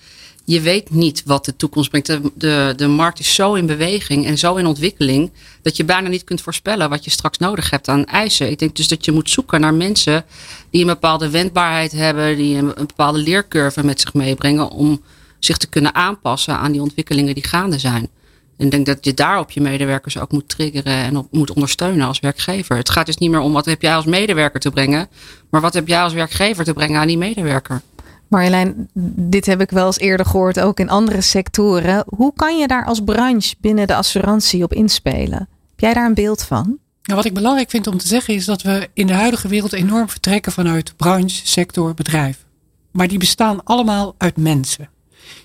je 0.44 0.60
weet 0.60 0.90
niet 0.90 1.22
wat 1.24 1.44
de 1.44 1.56
toekomst 1.56 1.90
brengt. 1.90 2.06
De, 2.06 2.20
de, 2.34 2.72
de 2.76 2.86
markt 2.86 3.18
is 3.18 3.34
zo 3.34 3.54
in 3.54 3.66
beweging 3.66 4.26
en 4.26 4.38
zo 4.38 4.56
in 4.56 4.66
ontwikkeling. 4.66 5.30
dat 5.62 5.76
je 5.76 5.84
bijna 5.84 6.08
niet 6.08 6.24
kunt 6.24 6.40
voorspellen 6.40 6.88
wat 6.88 7.04
je 7.04 7.10
straks 7.10 7.38
nodig 7.38 7.70
hebt 7.70 7.88
aan 7.88 8.04
eisen. 8.04 8.50
Ik 8.50 8.58
denk 8.58 8.76
dus 8.76 8.88
dat 8.88 9.04
je 9.04 9.12
moet 9.12 9.30
zoeken 9.30 9.60
naar 9.60 9.74
mensen 9.74 10.24
die 10.70 10.80
een 10.80 10.86
bepaalde 10.86 11.30
wendbaarheid 11.30 11.92
hebben. 11.92 12.36
die 12.36 12.56
een, 12.56 12.72
bepaalde 12.74 13.18
leercurve 13.18 13.84
met 13.84 14.00
zich 14.00 14.14
meebrengen. 14.14 14.70
om 14.70 15.02
zich 15.38 15.56
te 15.56 15.68
kunnen 15.68 15.94
aanpassen 15.94 16.58
aan 16.58 16.72
die 16.72 16.82
ontwikkelingen 16.82 17.34
die 17.34 17.46
gaande 17.46 17.78
zijn. 17.78 18.08
En 18.56 18.66
ik 18.66 18.70
denk 18.70 18.86
dat 18.86 19.04
je 19.04 19.14
daarop 19.14 19.50
je 19.50 19.60
medewerkers 19.60 20.18
ook 20.18 20.32
moet 20.32 20.48
triggeren 20.48 20.92
en 20.92 21.16
op 21.16 21.26
moet 21.30 21.52
ondersteunen 21.52 22.06
als 22.06 22.20
werkgever. 22.20 22.76
Het 22.76 22.90
gaat 22.90 23.06
dus 23.06 23.16
niet 23.16 23.30
meer 23.30 23.40
om 23.40 23.52
wat 23.52 23.64
heb 23.64 23.82
jij 23.82 23.94
als 23.94 24.04
medewerker 24.04 24.60
te 24.60 24.70
brengen, 24.70 25.08
maar 25.50 25.60
wat 25.60 25.74
heb 25.74 25.88
jij 25.88 26.02
als 26.02 26.12
werkgever 26.12 26.64
te 26.64 26.72
brengen 26.72 27.00
aan 27.00 27.06
die 27.06 27.18
medewerker. 27.18 27.82
Marjolein, 28.30 28.88
dit 29.16 29.46
heb 29.46 29.60
ik 29.60 29.70
wel 29.70 29.86
eens 29.86 29.98
eerder 29.98 30.26
gehoord, 30.26 30.60
ook 30.60 30.80
in 30.80 30.90
andere 30.90 31.20
sectoren. 31.20 32.04
Hoe 32.06 32.32
kan 32.36 32.58
je 32.58 32.66
daar 32.66 32.84
als 32.84 33.00
branche 33.00 33.54
binnen 33.60 33.86
de 33.86 33.94
assurantie 33.94 34.62
op 34.62 34.72
inspelen? 34.72 35.38
Heb 35.70 35.80
jij 35.80 35.94
daar 35.94 36.06
een 36.06 36.14
beeld 36.14 36.42
van? 36.42 36.78
Nou, 37.02 37.16
wat 37.16 37.24
ik 37.24 37.34
belangrijk 37.34 37.70
vind 37.70 37.86
om 37.86 37.98
te 37.98 38.06
zeggen 38.06 38.34
is 38.34 38.44
dat 38.44 38.62
we 38.62 38.88
in 38.94 39.06
de 39.06 39.12
huidige 39.12 39.48
wereld 39.48 39.72
enorm 39.72 40.08
vertrekken 40.08 40.52
vanuit 40.52 40.96
branche, 40.96 41.46
sector, 41.46 41.94
bedrijf. 41.94 42.44
Maar 42.90 43.08
die 43.08 43.18
bestaan 43.18 43.64
allemaal 43.64 44.14
uit 44.18 44.36
mensen. 44.36 44.90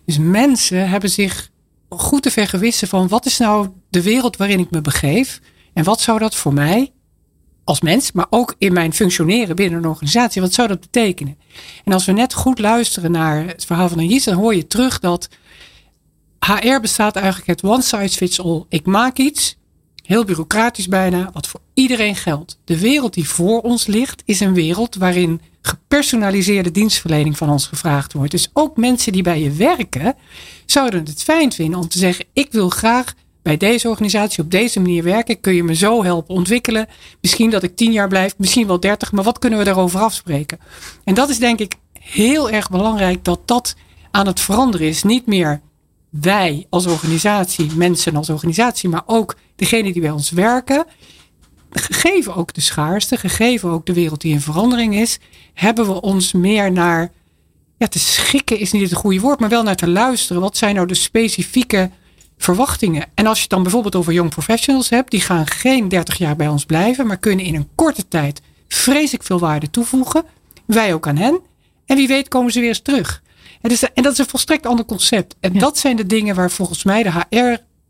Dus 0.05 0.17
mensen 0.17 0.89
hebben 0.89 1.09
zich 1.09 1.49
goed 1.89 2.21
te 2.21 2.31
vergewissen 2.31 2.87
van 2.87 3.07
wat 3.07 3.25
is 3.25 3.37
nou 3.37 3.69
de 3.89 4.01
wereld 4.01 4.37
waarin 4.37 4.59
ik 4.59 4.71
me 4.71 4.81
begeef 4.81 5.41
en 5.73 5.83
wat 5.83 6.01
zou 6.01 6.19
dat 6.19 6.35
voor 6.35 6.53
mij 6.53 6.91
als 7.65 7.81
mens, 7.81 8.11
maar 8.11 8.27
ook 8.29 8.55
in 8.57 8.73
mijn 8.73 8.93
functioneren 8.93 9.55
binnen 9.55 9.79
een 9.79 9.89
organisatie, 9.89 10.41
wat 10.41 10.53
zou 10.53 10.67
dat 10.67 10.79
betekenen? 10.79 11.37
En 11.83 11.93
als 11.93 12.05
we 12.05 12.11
net 12.11 12.33
goed 12.33 12.59
luisteren 12.59 13.11
naar 13.11 13.47
het 13.47 13.65
verhaal 13.65 13.89
van 13.89 13.97
Anjis, 13.97 14.23
dan 14.23 14.35
hoor 14.35 14.55
je 14.55 14.67
terug 14.67 14.99
dat 14.99 15.29
HR 16.39 16.79
bestaat 16.79 17.15
eigenlijk 17.15 17.47
het 17.47 17.63
one 17.63 17.81
size 17.81 18.17
fits 18.17 18.41
all. 18.41 18.63
Ik 18.69 18.85
maak 18.85 19.17
iets, 19.17 19.57
heel 20.03 20.25
bureaucratisch 20.25 20.87
bijna, 20.87 21.29
wat 21.33 21.47
voor 21.47 21.61
iedereen 21.73 22.15
geldt. 22.15 22.59
De 22.63 22.79
wereld 22.79 23.13
die 23.13 23.29
voor 23.29 23.61
ons 23.61 23.85
ligt, 23.85 24.21
is 24.25 24.39
een 24.39 24.53
wereld 24.53 24.95
waarin 24.95 25.41
gepersonaliseerde 25.61 26.71
dienstverlening 26.71 27.37
van 27.37 27.49
ons 27.49 27.67
gevraagd 27.67 28.13
wordt. 28.13 28.31
Dus 28.31 28.49
ook 28.53 28.77
mensen 28.77 29.11
die 29.11 29.23
bij 29.23 29.41
je 29.41 29.51
werken, 29.51 30.15
zouden 30.65 31.05
het 31.05 31.23
fijn 31.23 31.51
vinden 31.51 31.79
om 31.79 31.87
te 31.87 31.97
zeggen: 31.97 32.25
Ik 32.33 32.51
wil 32.51 32.69
graag 32.69 33.13
bij 33.45 33.57
deze 33.57 33.89
organisatie 33.89 34.43
op 34.43 34.51
deze 34.51 34.79
manier 34.79 35.03
werken. 35.03 35.39
Kun 35.39 35.53
je 35.53 35.63
me 35.63 35.75
zo 35.75 36.03
helpen 36.03 36.35
ontwikkelen? 36.35 36.87
Misschien 37.21 37.49
dat 37.49 37.63
ik 37.63 37.75
tien 37.75 37.91
jaar 37.91 38.07
blijf, 38.07 38.37
misschien 38.37 38.67
wel 38.67 38.79
dertig, 38.79 39.11
maar 39.11 39.23
wat 39.23 39.39
kunnen 39.39 39.59
we 39.59 39.65
daarover 39.65 39.99
afspreken? 39.99 40.59
En 41.03 41.13
dat 41.13 41.29
is 41.29 41.39
denk 41.39 41.59
ik 41.59 41.75
heel 41.99 42.49
erg 42.49 42.69
belangrijk 42.69 43.23
dat 43.23 43.39
dat 43.45 43.75
aan 44.11 44.27
het 44.27 44.39
veranderen 44.39 44.87
is. 44.87 45.03
Niet 45.03 45.25
meer 45.25 45.61
wij 46.09 46.65
als 46.69 46.85
organisatie, 46.85 47.71
mensen 47.75 48.15
als 48.15 48.29
organisatie, 48.29 48.89
maar 48.89 49.03
ook 49.05 49.35
degene 49.55 49.93
die 49.93 50.01
bij 50.01 50.11
ons 50.11 50.29
werken. 50.29 50.85
Gegeven 51.71 52.35
ook 52.35 52.53
de 52.53 52.61
schaarste, 52.61 53.17
gegeven 53.17 53.69
ook 53.69 53.85
de 53.85 53.93
wereld 53.93 54.21
die 54.21 54.33
in 54.33 54.41
verandering 54.41 54.95
is, 54.95 55.19
hebben 55.53 55.85
we 55.85 56.01
ons 56.01 56.31
meer 56.31 56.71
naar 56.71 57.11
ja, 57.77 57.87
te 57.87 57.99
schikken 57.99 58.59
is 58.59 58.71
niet 58.71 58.89
het 58.89 58.99
goede 58.99 59.19
woord, 59.19 59.39
maar 59.39 59.49
wel 59.49 59.63
naar 59.63 59.75
te 59.75 59.89
luisteren. 59.89 60.41
Wat 60.41 60.57
zijn 60.57 60.75
nou 60.75 60.87
de 60.87 60.93
specifieke 60.93 61.91
verwachtingen? 62.37 63.05
En 63.13 63.25
als 63.25 63.35
je 63.35 63.41
het 63.41 63.51
dan 63.51 63.63
bijvoorbeeld 63.63 63.95
over 63.95 64.13
young 64.13 64.29
professionals 64.29 64.89
hebt, 64.89 65.11
die 65.11 65.21
gaan 65.21 65.47
geen 65.47 65.87
30 65.87 66.17
jaar 66.17 66.35
bij 66.35 66.47
ons 66.47 66.65
blijven, 66.65 67.07
maar 67.07 67.17
kunnen 67.17 67.45
in 67.45 67.55
een 67.55 67.69
korte 67.75 68.07
tijd 68.07 68.41
vreselijk 68.67 69.23
veel 69.23 69.39
waarde 69.39 69.69
toevoegen. 69.69 70.23
Wij 70.65 70.93
ook 70.93 71.07
aan 71.07 71.17
hen. 71.17 71.39
En 71.85 71.95
wie 71.95 72.07
weet 72.07 72.27
komen 72.27 72.51
ze 72.51 72.59
weer 72.59 72.67
eens 72.67 72.81
terug. 72.81 73.23
En, 73.61 73.69
dus, 73.69 73.93
en 73.93 74.03
dat 74.03 74.11
is 74.11 74.17
een 74.17 74.27
volstrekt 74.27 74.65
ander 74.65 74.85
concept. 74.85 75.35
En 75.39 75.59
dat 75.59 75.77
zijn 75.77 75.95
de 75.95 76.05
dingen 76.05 76.35
waar 76.35 76.51
volgens 76.51 76.83
mij 76.83 77.03
de 77.03 77.11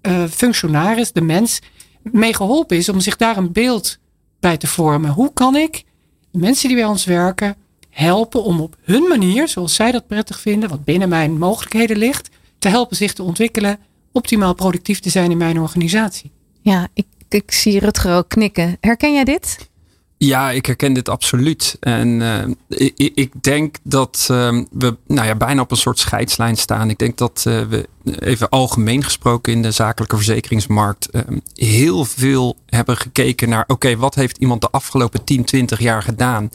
HR-functionaris, 0.02 1.08
eh, 1.08 1.14
de 1.14 1.22
mens, 1.22 1.60
mee 2.02 2.34
geholpen 2.34 2.78
is 2.78 2.90
om 2.90 3.00
zich 3.00 3.16
daar 3.16 3.38
een 3.38 3.52
beeld 3.52 3.98
bij 4.40 4.58
te 4.58 4.68
vormen. 4.68 5.12
Hoe 5.12 5.34
kan 5.34 5.56
ik 5.56 5.84
de 6.32 6.40
mensen 6.40 6.68
die 6.68 6.78
bij 6.78 6.86
ons 6.86 7.06
werken 7.06 7.56
helpen 7.90 8.44
om 8.44 8.60
op 8.60 8.76
hun 8.82 9.04
manier, 9.08 9.48
zoals 9.48 9.76
zij 9.76 9.92
dat 9.92 10.08
prettig 10.08 10.40
vinden, 10.40 10.70
wat 10.70 10.84
binnen 10.84 11.10
mijn 11.10 11.38
mogelijkheden 11.38 11.98
ligt, 11.98 12.30
te 12.60 12.68
helpen 12.68 12.96
zich 12.96 13.14
te 13.14 13.24
ontwikkelen, 13.24 13.80
optimaal 14.16 14.54
productief 14.54 15.00
te 15.00 15.10
zijn 15.10 15.32
in 15.32 15.38
mijn 15.38 15.60
organisatie. 15.60 16.32
Ja, 16.62 16.88
ik, 16.94 17.06
ik 17.30 17.52
zie 17.52 17.80
Rutger 17.80 18.16
ook 18.16 18.30
knikken. 18.30 18.78
Herken 18.80 19.14
jij 19.14 19.24
dit? 19.24 19.70
Ja, 20.18 20.52
ik 20.52 20.66
herken 20.66 20.94
dit 20.94 21.10
absoluut. 21.10 21.78
En 21.80 22.08
uh, 22.20 22.44
ik, 22.68 23.12
ik, 23.16 23.44
denk 23.44 23.76
dat 23.84 24.28
uh, 24.32 24.62
we 24.72 24.98
nou 25.08 25.28
ja, 25.28 25.36
bijna 25.36 25.62
op 25.62 25.72
een 25.72 25.78
soort 25.78 26.00
scheidslijn 26.00 26.56
staan. 26.56 26.90
Ik 26.90 26.98
denk 26.98 27.18
dat 27.18 27.46
uh, 27.48 27.62
we 27.62 27.88
even 28.20 28.50
algemeen 28.50 29.04
gesproken 29.04 29.54
in 29.54 29.62
de 29.62 29.72
zakelijke 29.72 30.16
verzekeringsmarkt 30.16 31.10
ehm, 31.10 31.38
heel 31.54 32.06
veel 32.06 32.56
hebben 32.66 32.98
gekeken 32.98 33.50
naar: 33.50 33.64
oké, 33.68 33.96
wat 33.98 34.16
heeft 34.16 34.38
iemand 34.38 34.62
de 34.62 34.70
afgelopen 34.72 35.24
10, 35.24 35.44
20 35.44 35.80
jaar 35.80 36.04
gedaan? 36.04 36.52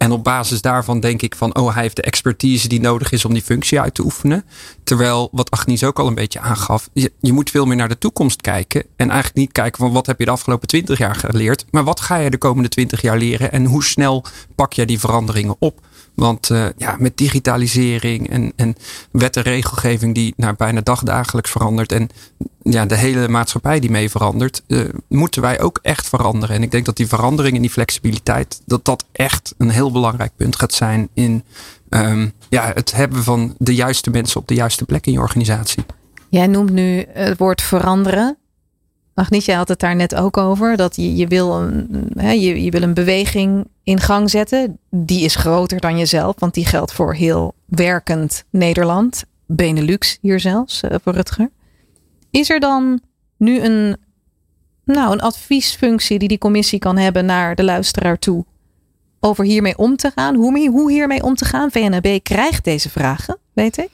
En 0.00 0.12
op 0.12 0.24
basis 0.24 0.60
daarvan 0.60 1.00
denk 1.00 1.22
ik 1.22 1.34
van, 1.34 1.56
oh, 1.56 1.74
hij 1.74 1.82
heeft 1.82 1.96
de 1.96 2.02
expertise 2.02 2.68
die 2.68 2.80
nodig 2.80 3.12
is 3.12 3.24
om 3.24 3.32
die 3.32 3.42
functie 3.42 3.80
uit 3.80 3.94
te 3.94 4.04
oefenen. 4.04 4.44
Terwijl, 4.84 5.28
wat 5.32 5.50
Agnies 5.50 5.84
ook 5.84 5.98
al 5.98 6.06
een 6.06 6.14
beetje 6.14 6.40
aangaf, 6.40 6.88
je, 6.92 7.12
je 7.20 7.32
moet 7.32 7.50
veel 7.50 7.64
meer 7.64 7.76
naar 7.76 7.88
de 7.88 7.98
toekomst 7.98 8.40
kijken. 8.40 8.82
En 8.96 9.10
eigenlijk 9.10 9.38
niet 9.38 9.52
kijken 9.52 9.78
van 9.78 9.92
wat 9.92 10.06
heb 10.06 10.18
je 10.18 10.24
de 10.24 10.30
afgelopen 10.30 10.68
twintig 10.68 10.98
jaar 10.98 11.14
geleerd. 11.14 11.64
Maar 11.70 11.84
wat 11.84 12.00
ga 12.00 12.16
je 12.16 12.30
de 12.30 12.38
komende 12.38 12.68
twintig 12.68 13.00
jaar 13.02 13.18
leren 13.18 13.52
en 13.52 13.64
hoe 13.64 13.84
snel 13.84 14.24
pak 14.54 14.72
je 14.72 14.86
die 14.86 15.00
veranderingen 15.00 15.56
op? 15.58 15.80
Want 16.20 16.50
uh, 16.50 16.66
ja, 16.76 16.96
met 16.98 17.16
digitalisering 17.16 18.30
en, 18.30 18.52
en 18.56 18.76
wet 19.10 19.36
en 19.36 19.42
regelgeving 19.42 20.14
die 20.14 20.34
naar 20.36 20.54
bijna 20.54 20.80
dagdagelijks 20.80 21.50
verandert. 21.50 21.92
En 21.92 22.08
ja, 22.62 22.86
de 22.86 22.96
hele 22.96 23.28
maatschappij 23.28 23.80
die 23.80 23.90
mee 23.90 24.10
verandert. 24.10 24.62
Uh, 24.66 24.88
moeten 25.08 25.42
wij 25.42 25.60
ook 25.60 25.78
echt 25.82 26.08
veranderen. 26.08 26.56
En 26.56 26.62
ik 26.62 26.70
denk 26.70 26.84
dat 26.84 26.96
die 26.96 27.06
verandering 27.06 27.56
en 27.56 27.60
die 27.60 27.70
flexibiliteit. 27.70 28.60
Dat 28.66 28.84
dat 28.84 29.04
echt 29.12 29.54
een 29.58 29.70
heel 29.70 29.92
belangrijk 29.92 30.32
punt 30.36 30.56
gaat 30.56 30.74
zijn 30.74 31.08
in 31.14 31.44
um, 31.88 32.32
ja, 32.48 32.70
het 32.74 32.92
hebben 32.92 33.22
van 33.22 33.54
de 33.58 33.74
juiste 33.74 34.10
mensen 34.10 34.40
op 34.40 34.48
de 34.48 34.54
juiste 34.54 34.84
plek 34.84 35.06
in 35.06 35.12
je 35.12 35.18
organisatie. 35.18 35.84
Jij 36.28 36.46
noemt 36.46 36.70
nu 36.70 37.06
het 37.12 37.38
woord 37.38 37.62
veranderen. 37.62 38.36
Agniet, 39.14 39.44
jij 39.44 39.54
had 39.54 39.68
het 39.68 39.78
daar 39.78 39.96
net 39.96 40.14
ook 40.14 40.36
over. 40.36 40.76
Dat 40.76 40.96
je, 40.96 41.16
je, 41.16 41.26
wil 41.26 41.60
een, 41.60 42.10
hè, 42.14 42.30
je, 42.30 42.62
je 42.62 42.70
wil 42.70 42.82
een 42.82 42.94
beweging 42.94 43.66
in 43.82 44.00
gang 44.00 44.30
zetten. 44.30 44.78
Die 44.90 45.24
is 45.24 45.34
groter 45.34 45.80
dan 45.80 45.98
jezelf, 45.98 46.34
want 46.38 46.54
die 46.54 46.66
geldt 46.66 46.92
voor 46.92 47.14
heel 47.14 47.54
werkend 47.64 48.44
Nederland. 48.50 49.24
Benelux 49.46 50.18
hier 50.20 50.40
zelfs, 50.40 50.82
uh, 50.82 50.90
voor 51.02 51.12
Rutger. 51.12 51.50
Is 52.30 52.50
er 52.50 52.60
dan 52.60 53.00
nu 53.36 53.60
een, 53.60 53.96
nou, 54.84 55.12
een 55.12 55.20
adviesfunctie 55.20 56.18
die 56.18 56.28
die 56.28 56.38
commissie 56.38 56.78
kan 56.78 56.96
hebben 56.96 57.24
naar 57.24 57.54
de 57.54 57.64
luisteraar 57.64 58.18
toe? 58.18 58.44
Over 59.20 59.44
hiermee 59.44 59.78
om 59.78 59.96
te 59.96 60.10
gaan? 60.14 60.34
Hoe, 60.34 60.68
hoe 60.68 60.92
hiermee 60.92 61.22
om 61.22 61.34
te 61.34 61.44
gaan? 61.44 61.70
VNB 61.70 62.18
krijgt 62.22 62.64
deze 62.64 62.90
vragen, 62.90 63.38
weet 63.52 63.78
ik. 63.78 63.90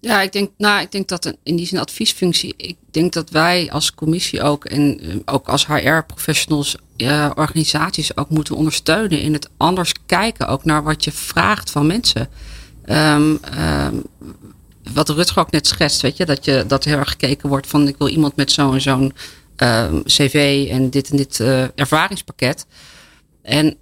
Ja, 0.00 0.22
ik 0.22 0.32
denk, 0.32 0.50
nou, 0.56 0.80
ik 0.80 0.92
denk 0.92 1.08
dat 1.08 1.34
in 1.42 1.56
die 1.56 1.66
zin 1.66 1.78
adviesfunctie. 1.78 2.54
Ik 2.56 2.76
denk 2.90 3.12
dat 3.12 3.30
wij 3.30 3.70
als 3.70 3.94
commissie 3.94 4.42
ook 4.42 4.64
en 4.64 5.00
eh, 5.00 5.16
ook 5.24 5.48
als 5.48 5.66
HR-professionals 5.66 6.76
uh, 6.96 7.30
organisaties 7.34 8.16
ook 8.16 8.30
moeten 8.30 8.56
ondersteunen 8.56 9.20
in 9.20 9.32
het 9.32 9.48
anders 9.56 9.92
kijken 10.06 10.48
ook 10.48 10.64
naar 10.64 10.82
wat 10.82 11.04
je 11.04 11.12
vraagt 11.12 11.70
van 11.70 11.86
mensen. 11.86 12.28
Um, 12.86 13.38
um, 13.58 14.02
wat 14.92 15.08
Rutger 15.08 15.38
ook 15.38 15.50
net 15.50 15.66
schetst, 15.66 16.00
weet 16.00 16.16
je, 16.16 16.26
dat 16.26 16.44
je 16.44 16.64
dat 16.66 16.84
heel 16.84 16.98
erg 16.98 17.10
gekeken 17.10 17.48
wordt 17.48 17.66
van 17.66 17.88
ik 17.88 17.96
wil 17.98 18.08
iemand 18.08 18.36
met 18.36 18.52
zo'n 18.52 18.80
zo'n 18.80 19.12
um, 19.56 20.02
cv 20.04 20.66
en 20.70 20.90
dit 20.90 21.10
en 21.10 21.16
dit 21.16 21.38
uh, 21.38 21.62
ervaringspakket. 21.74 22.66
En 23.42 23.76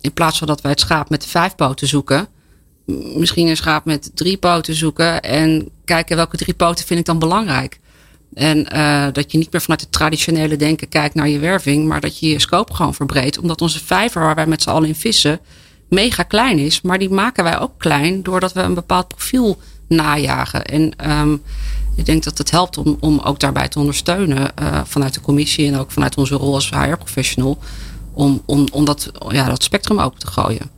in 0.00 0.12
plaats 0.14 0.38
van 0.38 0.46
dat 0.46 0.60
wij 0.60 0.70
het 0.70 0.80
schaap 0.80 1.10
met 1.10 1.22
de 1.22 1.28
vijf 1.28 1.54
poten 1.54 1.88
zoeken, 1.88 2.28
misschien 3.16 3.48
een 3.48 3.56
schaap 3.56 3.84
met 3.84 4.10
drie 4.14 4.36
poten 4.36 4.74
zoeken 4.74 5.22
en 5.22 5.68
kijken 5.84 6.16
welke 6.16 6.36
drie 6.36 6.54
poten 6.54 6.86
vind 6.86 7.00
ik 7.00 7.06
dan 7.06 7.18
belangrijk. 7.18 7.78
En 8.34 8.66
uh, 8.74 9.06
dat 9.12 9.32
je 9.32 9.38
niet 9.38 9.52
meer 9.52 9.60
vanuit 9.60 9.80
het 9.80 9.92
traditionele 9.92 10.56
denken 10.56 10.88
kijkt 10.88 11.14
naar 11.14 11.28
je 11.28 11.38
werving, 11.38 11.86
maar 11.86 12.00
dat 12.00 12.18
je 12.18 12.28
je 12.28 12.40
scope 12.40 12.74
gewoon 12.74 12.94
verbreedt. 12.94 13.38
Omdat 13.38 13.60
onze 13.60 13.84
vijver 13.84 14.22
waar 14.22 14.34
wij 14.34 14.46
met 14.46 14.62
z'n 14.62 14.70
allen 14.70 14.88
in 14.88 14.94
vissen 14.94 15.40
mega 15.88 16.22
klein 16.22 16.58
is. 16.58 16.80
Maar 16.80 16.98
die 16.98 17.10
maken 17.10 17.44
wij 17.44 17.58
ook 17.58 17.72
klein 17.78 18.22
doordat 18.22 18.52
we 18.52 18.60
een 18.60 18.74
bepaald 18.74 19.08
profiel 19.08 19.58
najagen. 19.88 20.64
En 20.64 21.10
um, 21.10 21.42
ik 21.96 22.06
denk 22.06 22.24
dat 22.24 22.38
het 22.38 22.50
helpt 22.50 22.78
om, 22.78 22.96
om 23.00 23.18
ook 23.18 23.40
daarbij 23.40 23.68
te 23.68 23.78
ondersteunen 23.78 24.52
uh, 24.62 24.80
vanuit 24.84 25.14
de 25.14 25.20
commissie 25.20 25.66
en 25.68 25.78
ook 25.78 25.90
vanuit 25.90 26.16
onze 26.16 26.34
rol 26.34 26.54
als 26.54 26.70
HR-professional. 26.70 27.58
Om, 28.12 28.42
om, 28.44 28.66
om 28.72 28.84
dat, 28.84 29.10
ja, 29.28 29.48
dat 29.48 29.62
spectrum 29.62 30.00
open 30.00 30.18
te 30.18 30.26
gooien. 30.26 30.70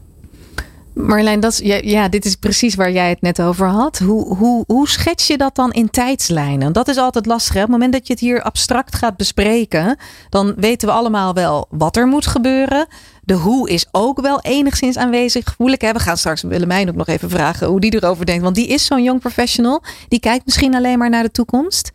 Marjolein, 0.96 1.40
dat 1.40 1.52
is, 1.52 1.80
ja, 1.82 2.08
dit 2.08 2.24
is 2.24 2.34
precies 2.34 2.74
waar 2.74 2.92
jij 2.92 3.08
het 3.08 3.20
net 3.20 3.42
over 3.42 3.66
had. 3.66 3.98
Hoe, 3.98 4.36
hoe, 4.36 4.64
hoe 4.66 4.88
schets 4.88 5.26
je 5.26 5.36
dat 5.36 5.54
dan 5.54 5.72
in 5.72 5.90
tijdslijnen? 5.90 6.72
Dat 6.72 6.88
is 6.88 6.96
altijd 6.96 7.26
lastig. 7.26 7.54
Op 7.54 7.60
het 7.60 7.70
moment 7.70 7.92
dat 7.92 8.06
je 8.06 8.12
het 8.12 8.22
hier 8.22 8.42
abstract 8.42 8.94
gaat 8.94 9.16
bespreken, 9.16 9.96
dan 10.28 10.54
weten 10.56 10.88
we 10.88 10.94
allemaal 10.94 11.34
wel 11.34 11.66
wat 11.70 11.96
er 11.96 12.06
moet 12.06 12.26
gebeuren. 12.26 12.86
De 13.22 13.34
hoe 13.34 13.70
is 13.70 13.86
ook 13.92 14.20
wel 14.20 14.40
enigszins 14.40 14.96
aanwezig. 14.96 15.58
Moeilijk 15.58 15.82
hè? 15.82 15.92
We 15.92 15.98
gaan 15.98 16.16
straks 16.16 16.42
Willemijn 16.42 16.88
ook 16.88 16.94
nog 16.94 17.06
even 17.06 17.30
vragen 17.30 17.66
hoe 17.66 17.80
die 17.80 17.94
erover 17.94 18.26
denkt. 18.26 18.42
Want 18.42 18.54
die 18.54 18.66
is 18.66 18.84
zo'n 18.84 19.02
young 19.02 19.20
professional. 19.20 19.82
Die 20.08 20.20
kijkt 20.20 20.44
misschien 20.44 20.74
alleen 20.74 20.98
maar 20.98 21.10
naar 21.10 21.22
de 21.22 21.30
toekomst. 21.30 21.92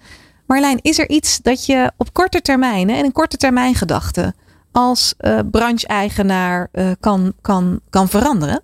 Marlijn, 0.47 0.79
is 0.81 0.99
er 0.99 1.09
iets 1.09 1.39
dat 1.41 1.65
je 1.65 1.91
op 1.97 2.13
korte 2.13 2.41
termijn 2.41 2.89
en 2.89 3.05
een 3.05 3.11
korte 3.11 3.37
termijn 3.37 3.75
gedachte 3.75 4.33
als 4.71 5.13
uh, 5.19 5.39
branche-eigenaar 5.51 6.69
uh, 6.73 6.91
kan, 6.99 7.33
kan, 7.41 7.79
kan 7.89 8.09
veranderen? 8.09 8.61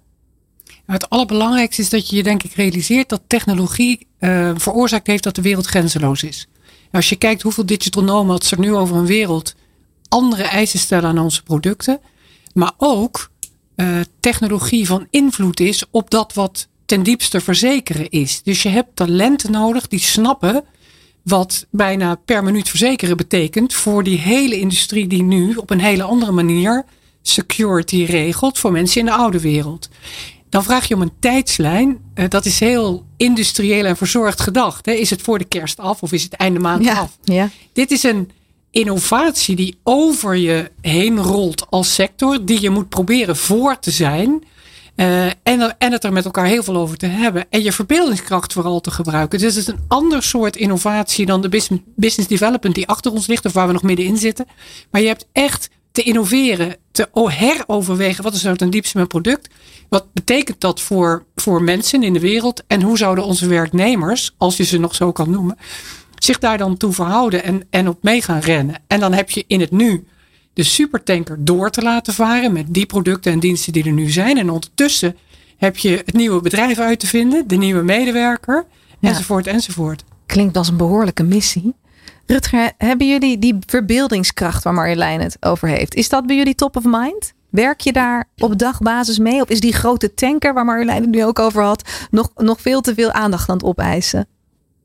Het 0.87 1.09
allerbelangrijkste 1.09 1.81
is 1.81 1.89
dat 1.89 2.09
je 2.09 2.15
je 2.15 2.23
denk 2.23 2.43
ik 2.43 2.53
realiseert 2.53 3.09
dat 3.09 3.21
technologie 3.27 4.07
uh, 4.19 4.51
veroorzaakt 4.55 5.07
heeft 5.07 5.23
dat 5.23 5.35
de 5.35 5.41
wereld 5.41 5.65
grenzeloos 5.65 6.23
is. 6.23 6.47
als 6.91 7.09
je 7.09 7.15
kijkt 7.15 7.41
hoeveel 7.41 7.65
digital 7.65 8.03
nomads 8.03 8.51
er 8.51 8.59
nu 8.59 8.75
over 8.75 8.95
een 8.95 9.05
wereld 9.05 9.55
andere 10.09 10.43
eisen 10.43 10.79
stellen 10.79 11.09
aan 11.09 11.19
onze 11.19 11.43
producten, 11.43 11.99
maar 12.53 12.71
ook 12.77 13.29
uh, 13.75 13.99
technologie 14.19 14.87
van 14.87 15.07
invloed 15.09 15.59
is 15.59 15.83
op 15.91 16.09
dat 16.09 16.33
wat 16.33 16.67
ten 16.85 17.03
diepste 17.03 17.41
verzekeren 17.41 18.09
is. 18.09 18.43
Dus 18.43 18.63
je 18.63 18.69
hebt 18.69 18.95
talenten 18.95 19.51
nodig 19.51 19.87
die 19.87 19.99
snappen 19.99 20.63
wat 21.23 21.65
bijna 21.69 22.15
per 22.15 22.43
minuut 22.43 22.69
verzekeren 22.69 23.17
betekent 23.17 23.73
voor 23.73 24.03
die 24.03 24.17
hele 24.17 24.59
industrie 24.59 25.07
die 25.07 25.23
nu 25.23 25.55
op 25.55 25.69
een 25.69 25.79
hele 25.79 26.03
andere 26.03 26.31
manier 26.31 26.85
security 27.21 28.03
regelt 28.03 28.59
voor 28.59 28.71
mensen 28.71 28.99
in 28.99 29.05
de 29.05 29.11
oude 29.11 29.39
wereld. 29.39 29.89
Dan 30.49 30.63
vraag 30.63 30.87
je 30.87 30.95
om 30.95 31.01
een 31.01 31.19
tijdslijn. 31.19 31.97
Uh, 32.15 32.25
dat 32.29 32.45
is 32.45 32.59
heel 32.59 33.05
industrieel 33.17 33.85
en 33.85 33.97
verzorgd 33.97 34.41
gedacht. 34.41 34.85
Hè. 34.85 34.91
Is 34.91 35.09
het 35.09 35.21
voor 35.21 35.37
de 35.37 35.45
kerst 35.45 35.79
af 35.79 36.01
of 36.03 36.11
is 36.11 36.23
het 36.23 36.33
einde 36.33 36.59
maand 36.59 36.85
ja, 36.85 36.99
af? 36.99 37.17
Ja. 37.23 37.49
Dit 37.73 37.91
is 37.91 38.03
een 38.03 38.31
innovatie 38.71 39.55
die 39.55 39.77
over 39.83 40.35
je 40.35 40.71
heen 40.81 41.19
rolt 41.19 41.69
als 41.69 41.93
sector, 41.93 42.45
die 42.45 42.61
je 42.61 42.69
moet 42.69 42.89
proberen 42.89 43.35
voor 43.35 43.79
te 43.79 43.91
zijn. 43.91 44.43
Uh, 44.95 45.25
en, 45.25 45.77
en 45.77 45.91
het 45.91 46.03
er 46.03 46.13
met 46.13 46.25
elkaar 46.25 46.45
heel 46.45 46.63
veel 46.63 46.75
over 46.75 46.97
te 46.97 47.05
hebben. 47.05 47.45
En 47.49 47.63
je 47.63 47.71
verbeeldingskracht 47.71 48.53
vooral 48.53 48.81
te 48.81 48.91
gebruiken. 48.91 49.39
Dus 49.39 49.55
het 49.55 49.67
is 49.67 49.73
een 49.73 49.85
ander 49.87 50.23
soort 50.23 50.55
innovatie 50.55 51.25
dan 51.25 51.41
de 51.41 51.49
business 51.95 52.27
development 52.27 52.75
die 52.75 52.87
achter 52.87 53.11
ons 53.11 53.27
ligt 53.27 53.45
of 53.45 53.53
waar 53.53 53.67
we 53.67 53.73
nog 53.73 53.81
middenin 53.81 54.17
zitten. 54.17 54.45
Maar 54.91 55.01
je 55.01 55.07
hebt 55.07 55.27
echt 55.31 55.69
te 55.97 56.03
innoveren, 56.03 56.75
te 56.91 57.07
heroverwegen. 57.13 58.23
Wat 58.23 58.33
is 58.33 58.43
nou 58.43 58.57
ten 58.57 58.69
diepste 58.69 58.97
mijn 58.97 59.09
product? 59.09 59.49
Wat 59.89 60.13
betekent 60.13 60.61
dat 60.61 60.81
voor, 60.81 61.25
voor 61.35 61.63
mensen 61.63 62.03
in 62.03 62.13
de 62.13 62.19
wereld? 62.19 62.63
En 62.67 62.81
hoe 62.81 62.97
zouden 62.97 63.23
onze 63.23 63.47
werknemers, 63.47 64.35
als 64.37 64.57
je 64.57 64.63
ze 64.63 64.77
nog 64.77 64.95
zo 64.95 65.11
kan 65.11 65.29
noemen, 65.29 65.57
zich 66.15 66.39
daar 66.39 66.57
dan 66.57 66.77
toe 66.77 66.93
verhouden 66.93 67.43
en, 67.43 67.67
en 67.69 67.87
op 67.87 68.03
mee 68.03 68.21
gaan 68.21 68.39
rennen? 68.39 68.75
En 68.87 68.99
dan 68.99 69.13
heb 69.13 69.29
je 69.29 69.43
in 69.47 69.59
het 69.59 69.71
nu 69.71 70.07
de 70.53 70.63
supertanker 70.63 71.37
door 71.39 71.69
te 71.69 71.81
laten 71.81 72.13
varen 72.13 72.53
met 72.53 72.65
die 72.73 72.85
producten 72.85 73.31
en 73.31 73.39
diensten 73.39 73.73
die 73.73 73.83
er 73.85 73.91
nu 73.91 74.09
zijn. 74.09 74.37
En 74.37 74.49
ondertussen 74.49 75.17
heb 75.57 75.77
je 75.77 75.89
het 75.89 76.13
nieuwe 76.13 76.41
bedrijf 76.41 76.79
uit 76.79 76.99
te 76.99 77.07
vinden, 77.07 77.47
de 77.47 77.55
nieuwe 77.55 77.83
medewerker, 77.83 78.65
ja. 78.99 79.09
enzovoort, 79.09 79.47
enzovoort. 79.47 80.03
Klinkt 80.25 80.57
als 80.57 80.67
een 80.67 80.77
behoorlijke 80.77 81.23
missie. 81.23 81.73
Rutger, 82.27 82.71
hebben 82.77 83.07
jullie 83.07 83.39
die 83.39 83.57
verbeeldingskracht 83.65 84.63
waar 84.63 84.73
Marjolein 84.73 85.21
het 85.21 85.37
over 85.39 85.67
heeft? 85.67 85.95
Is 85.95 86.09
dat 86.09 86.25
bij 86.25 86.35
jullie 86.35 86.55
top 86.55 86.75
of 86.75 86.83
mind? 86.85 87.33
Werk 87.49 87.79
je 87.79 87.91
daar 87.91 88.25
op 88.37 88.59
dagbasis 88.59 89.19
mee? 89.19 89.41
Of 89.41 89.49
is 89.49 89.59
die 89.59 89.73
grote 89.73 90.13
tanker 90.13 90.53
waar 90.53 90.65
Marjolein 90.65 91.01
het 91.01 91.09
nu 91.11 91.25
ook 91.25 91.39
over 91.39 91.63
had, 91.63 92.07
nog, 92.11 92.31
nog 92.35 92.61
veel 92.61 92.81
te 92.81 92.93
veel 92.93 93.11
aandacht 93.11 93.49
aan 93.49 93.55
het 93.55 93.65
opeisen? 93.65 94.27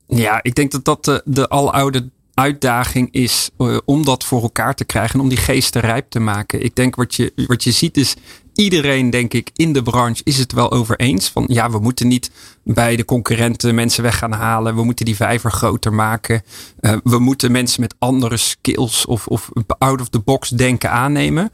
Ja, 0.07 0.39
ik 0.41 0.55
denk 0.55 0.71
dat 0.71 0.85
dat 0.85 1.05
de, 1.05 1.21
de 1.25 1.49
aloude 1.49 2.09
uitdaging 2.33 3.11
is 3.11 3.49
uh, 3.57 3.77
om 3.85 4.05
dat 4.05 4.23
voor 4.23 4.41
elkaar 4.41 4.75
te 4.75 4.85
krijgen. 4.85 5.19
Om 5.19 5.29
die 5.29 5.37
geesten 5.37 5.81
rijp 5.81 6.09
te 6.09 6.19
maken. 6.19 6.63
Ik 6.63 6.75
denk 6.75 6.95
wat 6.95 7.15
je, 7.15 7.33
wat 7.47 7.63
je 7.63 7.71
ziet 7.71 7.97
is 7.97 8.15
iedereen, 8.55 9.09
denk 9.09 9.33
ik, 9.33 9.51
in 9.55 9.73
de 9.73 9.81
branche 9.81 10.21
is 10.23 10.37
het 10.37 10.51
wel 10.51 10.71
over 10.71 10.99
eens. 10.99 11.29
Van 11.29 11.45
ja, 11.47 11.71
we 11.71 11.79
moeten 11.79 12.07
niet 12.07 12.31
bij 12.63 12.95
de 12.95 13.05
concurrenten 13.05 13.75
mensen 13.75 14.03
weg 14.03 14.17
gaan 14.17 14.31
halen. 14.31 14.75
We 14.75 14.83
moeten 14.83 15.05
die 15.05 15.15
vijver 15.15 15.51
groter 15.51 15.93
maken. 15.93 16.43
Uh, 16.81 16.95
we 17.03 17.19
moeten 17.19 17.51
mensen 17.51 17.81
met 17.81 17.95
andere 17.99 18.37
skills 18.37 19.05
of, 19.05 19.27
of 19.27 19.51
out 19.77 20.01
of 20.01 20.09
the 20.09 20.19
box 20.19 20.49
denken 20.49 20.91
aannemen. 20.91 21.51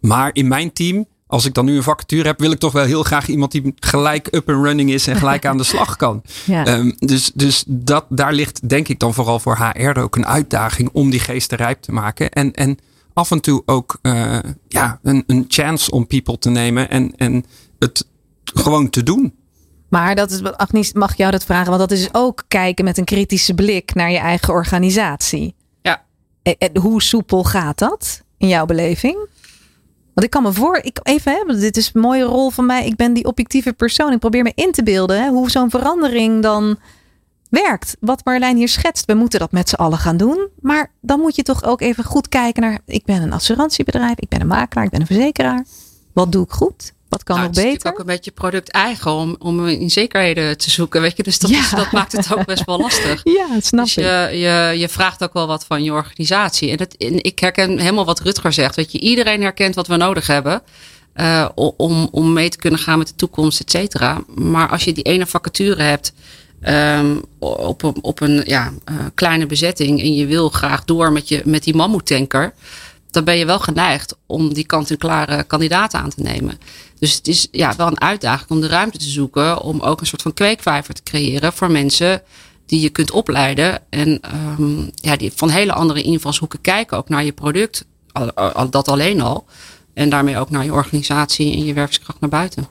Maar 0.00 0.30
in 0.32 0.48
mijn 0.48 0.72
team 0.72 1.06
als 1.28 1.44
ik 1.44 1.54
dan 1.54 1.64
nu 1.64 1.76
een 1.76 1.82
vacature 1.82 2.26
heb, 2.26 2.40
wil 2.40 2.50
ik 2.50 2.58
toch 2.58 2.72
wel 2.72 2.84
heel 2.84 3.02
graag 3.02 3.28
iemand 3.28 3.52
die 3.52 3.74
gelijk 3.76 4.28
up 4.30 4.48
and 4.48 4.64
running 4.64 4.90
is 4.90 5.06
en 5.06 5.16
gelijk 5.16 5.46
aan 5.46 5.56
de 5.56 5.64
slag 5.74 5.96
kan. 5.96 6.22
Ja. 6.44 6.66
Um, 6.66 6.94
dus 6.98 7.30
dus 7.34 7.64
dat, 7.66 8.04
daar 8.08 8.32
ligt 8.32 8.68
denk 8.68 8.88
ik 8.88 8.98
dan 8.98 9.14
vooral 9.14 9.38
voor 9.40 9.56
HR 9.56 9.98
ook 9.98 10.16
een 10.16 10.26
uitdaging 10.26 10.88
om 10.92 11.10
die 11.10 11.20
geesten 11.20 11.58
rijp 11.58 11.82
te 11.82 11.92
maken. 11.92 12.30
En, 12.30 12.52
en 12.52 12.78
af 13.18 13.30
en 13.30 13.40
toe 13.40 13.62
ook 13.66 13.98
uh, 14.02 14.38
ja, 14.68 14.98
een, 15.02 15.24
een 15.26 15.44
chance 15.48 15.90
om 15.90 16.06
people 16.06 16.38
te 16.38 16.50
nemen 16.50 16.90
en, 16.90 17.16
en 17.16 17.44
het 17.78 18.06
gewoon 18.44 18.90
te 18.90 19.02
doen. 19.02 19.34
Maar 19.88 20.14
dat 20.14 20.30
is, 20.30 20.42
Agnes, 20.42 20.92
mag 20.92 21.16
jou 21.16 21.30
dat 21.30 21.44
vragen? 21.44 21.66
Want 21.66 21.88
dat 21.88 21.98
is 21.98 22.08
ook 22.12 22.44
kijken 22.48 22.84
met 22.84 22.98
een 22.98 23.04
kritische 23.04 23.54
blik 23.54 23.94
naar 23.94 24.10
je 24.10 24.18
eigen 24.18 24.52
organisatie. 24.52 25.54
Ja. 25.82 26.04
Hoe 26.80 27.02
soepel 27.02 27.44
gaat 27.44 27.78
dat 27.78 28.22
in 28.36 28.48
jouw 28.48 28.66
beleving? 28.66 29.16
Want 30.14 30.26
ik 30.26 30.30
kan 30.30 30.42
me 30.42 30.52
voor, 30.52 30.76
ik 30.82 31.00
even 31.02 31.32
hebben, 31.32 31.60
dit 31.60 31.76
is 31.76 31.90
een 31.92 32.00
mooie 32.00 32.24
rol 32.24 32.50
van 32.50 32.66
mij. 32.66 32.86
Ik 32.86 32.96
ben 32.96 33.12
die 33.12 33.24
objectieve 33.24 33.72
persoon. 33.72 34.12
Ik 34.12 34.18
probeer 34.18 34.42
me 34.42 34.52
in 34.54 34.72
te 34.72 34.82
beelden 34.82 35.22
hè, 35.22 35.28
hoe 35.28 35.50
zo'n 35.50 35.70
verandering 35.70 36.42
dan 36.42 36.78
werkt. 37.50 37.96
Wat 38.00 38.24
Marlijn 38.24 38.56
hier 38.56 38.68
schetst. 38.68 39.04
We 39.04 39.14
moeten 39.14 39.38
dat 39.38 39.52
met 39.52 39.68
z'n 39.68 39.74
allen 39.74 39.98
gaan 39.98 40.16
doen. 40.16 40.48
Maar 40.60 40.90
dan 41.00 41.20
moet 41.20 41.36
je 41.36 41.42
toch 41.42 41.64
ook 41.64 41.80
even 41.80 42.04
goed 42.04 42.28
kijken 42.28 42.62
naar. 42.62 42.78
Ik 42.86 43.04
ben 43.04 43.22
een 43.22 43.32
assurantiebedrijf, 43.32 44.14
ik 44.18 44.28
ben 44.28 44.40
een 44.40 44.46
makelaar, 44.46 44.84
ik 44.84 44.90
ben 44.90 45.00
een 45.00 45.06
verzekeraar. 45.06 45.64
Wat 46.12 46.32
doe 46.32 46.44
ik 46.44 46.50
goed? 46.50 46.92
Wat 47.08 47.22
kan 47.22 47.36
nou, 47.36 47.48
nog 47.48 47.56
beter? 47.56 47.72
Het 47.72 47.84
is 47.84 47.90
ook 47.90 47.98
een 47.98 48.06
beetje 48.06 48.30
product 48.30 48.70
eigen 48.70 49.10
om, 49.12 49.36
om 49.38 49.66
in 49.66 49.90
zekerheden 49.90 50.58
te 50.58 50.70
zoeken. 50.70 51.00
Weet 51.00 51.16
je? 51.16 51.22
Dus 51.22 51.38
dat, 51.38 51.50
Ja. 51.50 51.58
is, 51.58 51.70
dat 51.70 51.92
maakt 51.92 52.12
het 52.12 52.34
ook 52.34 52.44
best 52.44 52.64
wel 52.64 52.78
lastig. 52.80 53.20
Ja, 53.38 53.46
dat 53.54 53.64
snap 53.64 53.84
Dus 53.84 53.96
ik. 53.96 54.04
je, 54.04 54.38
je, 54.38 54.78
je 54.78 54.88
vraagt 54.88 55.22
ook 55.22 55.32
wel 55.32 55.46
wat 55.46 55.64
van 55.64 55.82
je 55.82 55.92
organisatie. 55.92 56.70
En, 56.70 56.76
dat, 56.76 56.92
en 56.94 57.22
ik 57.24 57.38
herken 57.38 57.78
helemaal 57.78 58.04
wat 58.04 58.20
Rutger 58.20 58.52
zegt. 58.52 58.76
Weet 58.76 58.92
je, 58.92 59.00
iedereen 59.00 59.42
herkent 59.42 59.74
wat 59.74 59.86
we 59.86 59.96
nodig 59.96 60.26
hebben. 60.26 60.62
eh, 61.12 61.48
om, 61.54 62.08
om 62.10 62.32
mee 62.32 62.48
te 62.48 62.56
kunnen 62.58 62.78
gaan 62.80 62.98
met 62.98 63.06
de 63.08 63.14
toekomst, 63.14 63.60
et 63.60 63.70
cetera. 63.70 64.20
Maar 64.34 64.68
als 64.68 64.84
je 64.84 64.92
die 64.92 65.04
ene 65.04 65.26
vacature 65.26 65.82
hebt. 65.82 66.12
Ehm, 66.60 67.16
op, 67.38 67.82
een- 67.82 68.02
op 68.02 68.20
een 68.20 68.42
ja, 68.46 68.72
eh, 68.84 68.94
kleine 69.14 69.46
bezetting. 69.46 70.00
en 70.00 70.14
je 70.14 70.26
wil 70.26 70.48
graag 70.48 70.84
door 70.84 71.12
met, 71.12 71.28
je, 71.28 71.42
met 71.44 71.64
die 71.64 71.74
mammoetanker. 71.74 72.52
dan 73.10 73.24
ben 73.24 73.36
je 73.36 73.44
wel 73.46 73.58
geneigd 73.58 74.16
om 74.26 74.54
die 74.54 74.64
kant-en-klare 74.66 75.42
kandidaten 75.44 76.00
aan 76.00 76.10
te 76.10 76.22
nemen. 76.22 76.58
Dus 76.98 77.14
het 77.14 77.28
is 77.28 77.48
ja, 77.50 77.76
wel 77.76 77.86
een 77.86 78.00
uitdaging 78.00 78.50
om 78.50 78.60
de 78.60 78.66
ruimte 78.66 78.98
te 78.98 79.08
zoeken. 79.08 79.60
om 79.62 79.80
ook 79.80 80.00
een 80.00 80.06
soort 80.06 80.22
van 80.22 80.34
kweekvijver 80.34 80.94
te 80.94 81.02
creëren 81.02 81.52
voor 81.52 81.70
mensen 81.70 82.22
die 82.66 82.80
je 82.80 82.88
kunt 82.88 83.10
opleiden. 83.10 83.80
En 83.90 84.20
ehm, 84.20 84.80
ja, 84.94 85.16
die 85.16 85.32
van 85.34 85.48
hele 85.48 85.72
andere 85.72 86.02
invalshoeken 86.02 86.60
kijken 86.60 86.96
ook 86.96 87.08
naar 87.08 87.24
je 87.24 87.32
product. 87.32 87.84
Al, 88.12 88.32
al- 88.32 88.70
dat 88.70 88.88
alleen 88.88 89.20
al. 89.20 89.46
En 89.94 90.08
daarmee 90.10 90.38
ook 90.38 90.50
naar 90.50 90.64
je 90.64 90.72
organisatie 90.72 91.52
en 91.52 91.64
je 91.64 91.72
werkskracht 91.72 92.20
naar 92.20 92.30
buiten. 92.30 92.66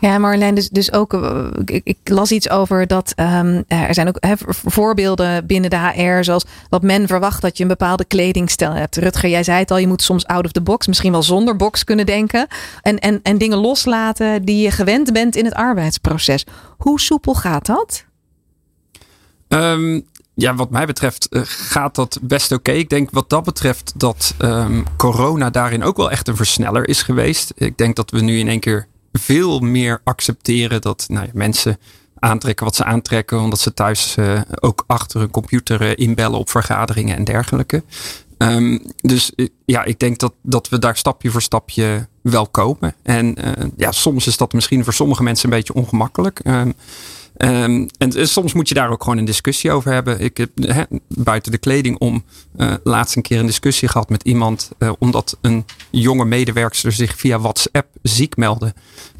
Ja, 0.00 0.18
Marlijn, 0.18 0.54
dus, 0.54 0.68
dus 0.68 0.92
ook, 0.92 1.12
eh, 1.12 1.46
ik, 1.64 1.96
las 2.04 2.32
iets 2.32 2.50
over 2.50 2.86
dat 2.86 3.12
ehm, 3.16 3.62
er 3.66 3.94
zijn 3.94 4.08
ook 4.08 4.18
voorbeelden 4.48 5.46
binnen 5.46 5.70
de 5.70 5.76
HR, 5.76 6.24
zoals 6.24 6.44
wat 6.68 6.82
men 6.82 7.06
verwacht 7.06 7.42
dat 7.42 7.56
je 7.56 7.62
een 7.62 7.68
bepaalde 7.68 8.04
kledingstijl 8.04 8.72
hebt. 8.72 8.96
Rutger, 8.96 9.28
jij 9.28 9.42
zei 9.42 9.58
het 9.58 9.70
al, 9.70 9.78
je 9.78 9.86
moet 9.86 10.02
soms 10.02 10.26
out 10.26 10.44
of 10.44 10.52
the 10.52 10.60
box, 10.60 10.86
misschien 10.86 11.12
wel 11.12 11.22
zonder 11.22 11.56
box 11.56 11.84
kunnen 11.84 12.06
denken. 12.06 12.46
En, 12.82 12.98
en, 12.98 13.20
en 13.22 13.38
dingen 13.38 13.58
loslaten 13.58 14.44
die 14.44 14.62
je 14.62 14.70
gewend 14.70 15.12
bent 15.12 15.36
in 15.36 15.44
het 15.44 15.54
arbeidsproces. 15.54 16.44
Hoe 16.76 17.00
soepel 17.00 17.34
gaat 17.34 17.66
dat? 17.66 18.04
Ehm, 19.48 20.00
ja, 20.34 20.54
wat 20.54 20.70
mij 20.70 20.86
betreft 20.86 21.28
eh, 21.28 21.40
gaat 21.44 21.94
dat 21.94 22.18
best 22.22 22.52
oké. 22.52 22.70
Ik 22.70 22.88
denk 22.88 23.10
wat 23.10 23.30
dat 23.30 23.44
betreft 23.44 23.92
dat 23.96 24.34
ehm, 24.38 24.82
corona 24.96 25.50
daarin 25.50 25.82
ook 25.82 25.96
wel 25.96 26.10
echt 26.10 26.28
een 26.28 26.36
versneller 26.36 26.88
is 26.88 27.02
geweest. 27.02 27.52
Ik 27.56 27.78
denk 27.78 27.96
dat 27.96 28.10
we 28.10 28.20
nu 28.20 28.38
in 28.38 28.48
één 28.48 28.60
keer 28.60 28.86
veel 29.12 29.58
meer 29.58 30.00
accepteren 30.04 30.80
dat 30.80 31.06
nou 31.08 31.26
ja, 31.26 31.30
mensen 31.34 31.78
aantrekken 32.18 32.64
wat 32.64 32.76
ze 32.76 32.84
aantrekken. 32.84 33.40
Omdat 33.40 33.58
ze 33.58 33.74
thuis 33.74 34.16
eh, 34.16 34.40
ook 34.60 34.84
achter 34.86 35.20
een 35.20 35.30
computer 35.30 35.80
eh, 35.80 35.92
inbellen 35.94 36.38
op 36.38 36.50
vergaderingen 36.50 37.16
en 37.16 37.24
dergelijke. 37.24 37.82
Ehm, 38.38 38.78
dus 38.96 39.34
eh, 39.34 39.46
ja, 39.64 39.84
ik 39.84 39.98
denk 39.98 40.18
dat, 40.18 40.32
dat 40.42 40.68
we 40.68 40.78
daar 40.78 40.96
stapje 40.96 41.30
voor 41.30 41.42
stapje 41.42 42.08
wel 42.22 42.46
komen. 42.46 42.94
En 43.02 43.36
ja, 43.76 43.92
soms 43.92 44.26
is 44.26 44.36
dat 44.36 44.52
misschien 44.52 44.84
voor 44.84 44.92
sommige 44.92 45.22
mensen 45.22 45.50
een 45.50 45.56
beetje 45.56 45.74
ongemakkelijk. 45.74 46.40
Ehm, 47.38 47.86
en, 47.98 48.28
soms 48.28 48.52
moet 48.52 48.68
je 48.68 48.74
daar 48.74 48.90
ook 48.90 49.02
gewoon 49.02 49.18
een 49.18 49.24
discussie 49.24 49.70
over 49.70 49.92
hebben. 49.92 50.20
Ik 50.20 50.36
heb 50.36 50.50
buiten 51.08 51.52
de 51.52 51.58
kleding 51.58 51.98
om 51.98 52.24
uh, 52.56 52.74
laatst 52.84 53.16
een 53.16 53.22
keer 53.22 53.38
een 53.38 53.46
discussie 53.46 53.88
gehad 53.88 54.08
met 54.08 54.22
iemand. 54.22 54.70
Uh, 54.78 54.92
omdat 54.98 55.38
een 55.40 55.64
jonge 55.90 56.24
medewerker 56.24 56.92
zich 56.92 57.16
via 57.16 57.38
WhatsApp 57.38 57.88
ziek 58.02 58.36
meldde. 58.36 58.74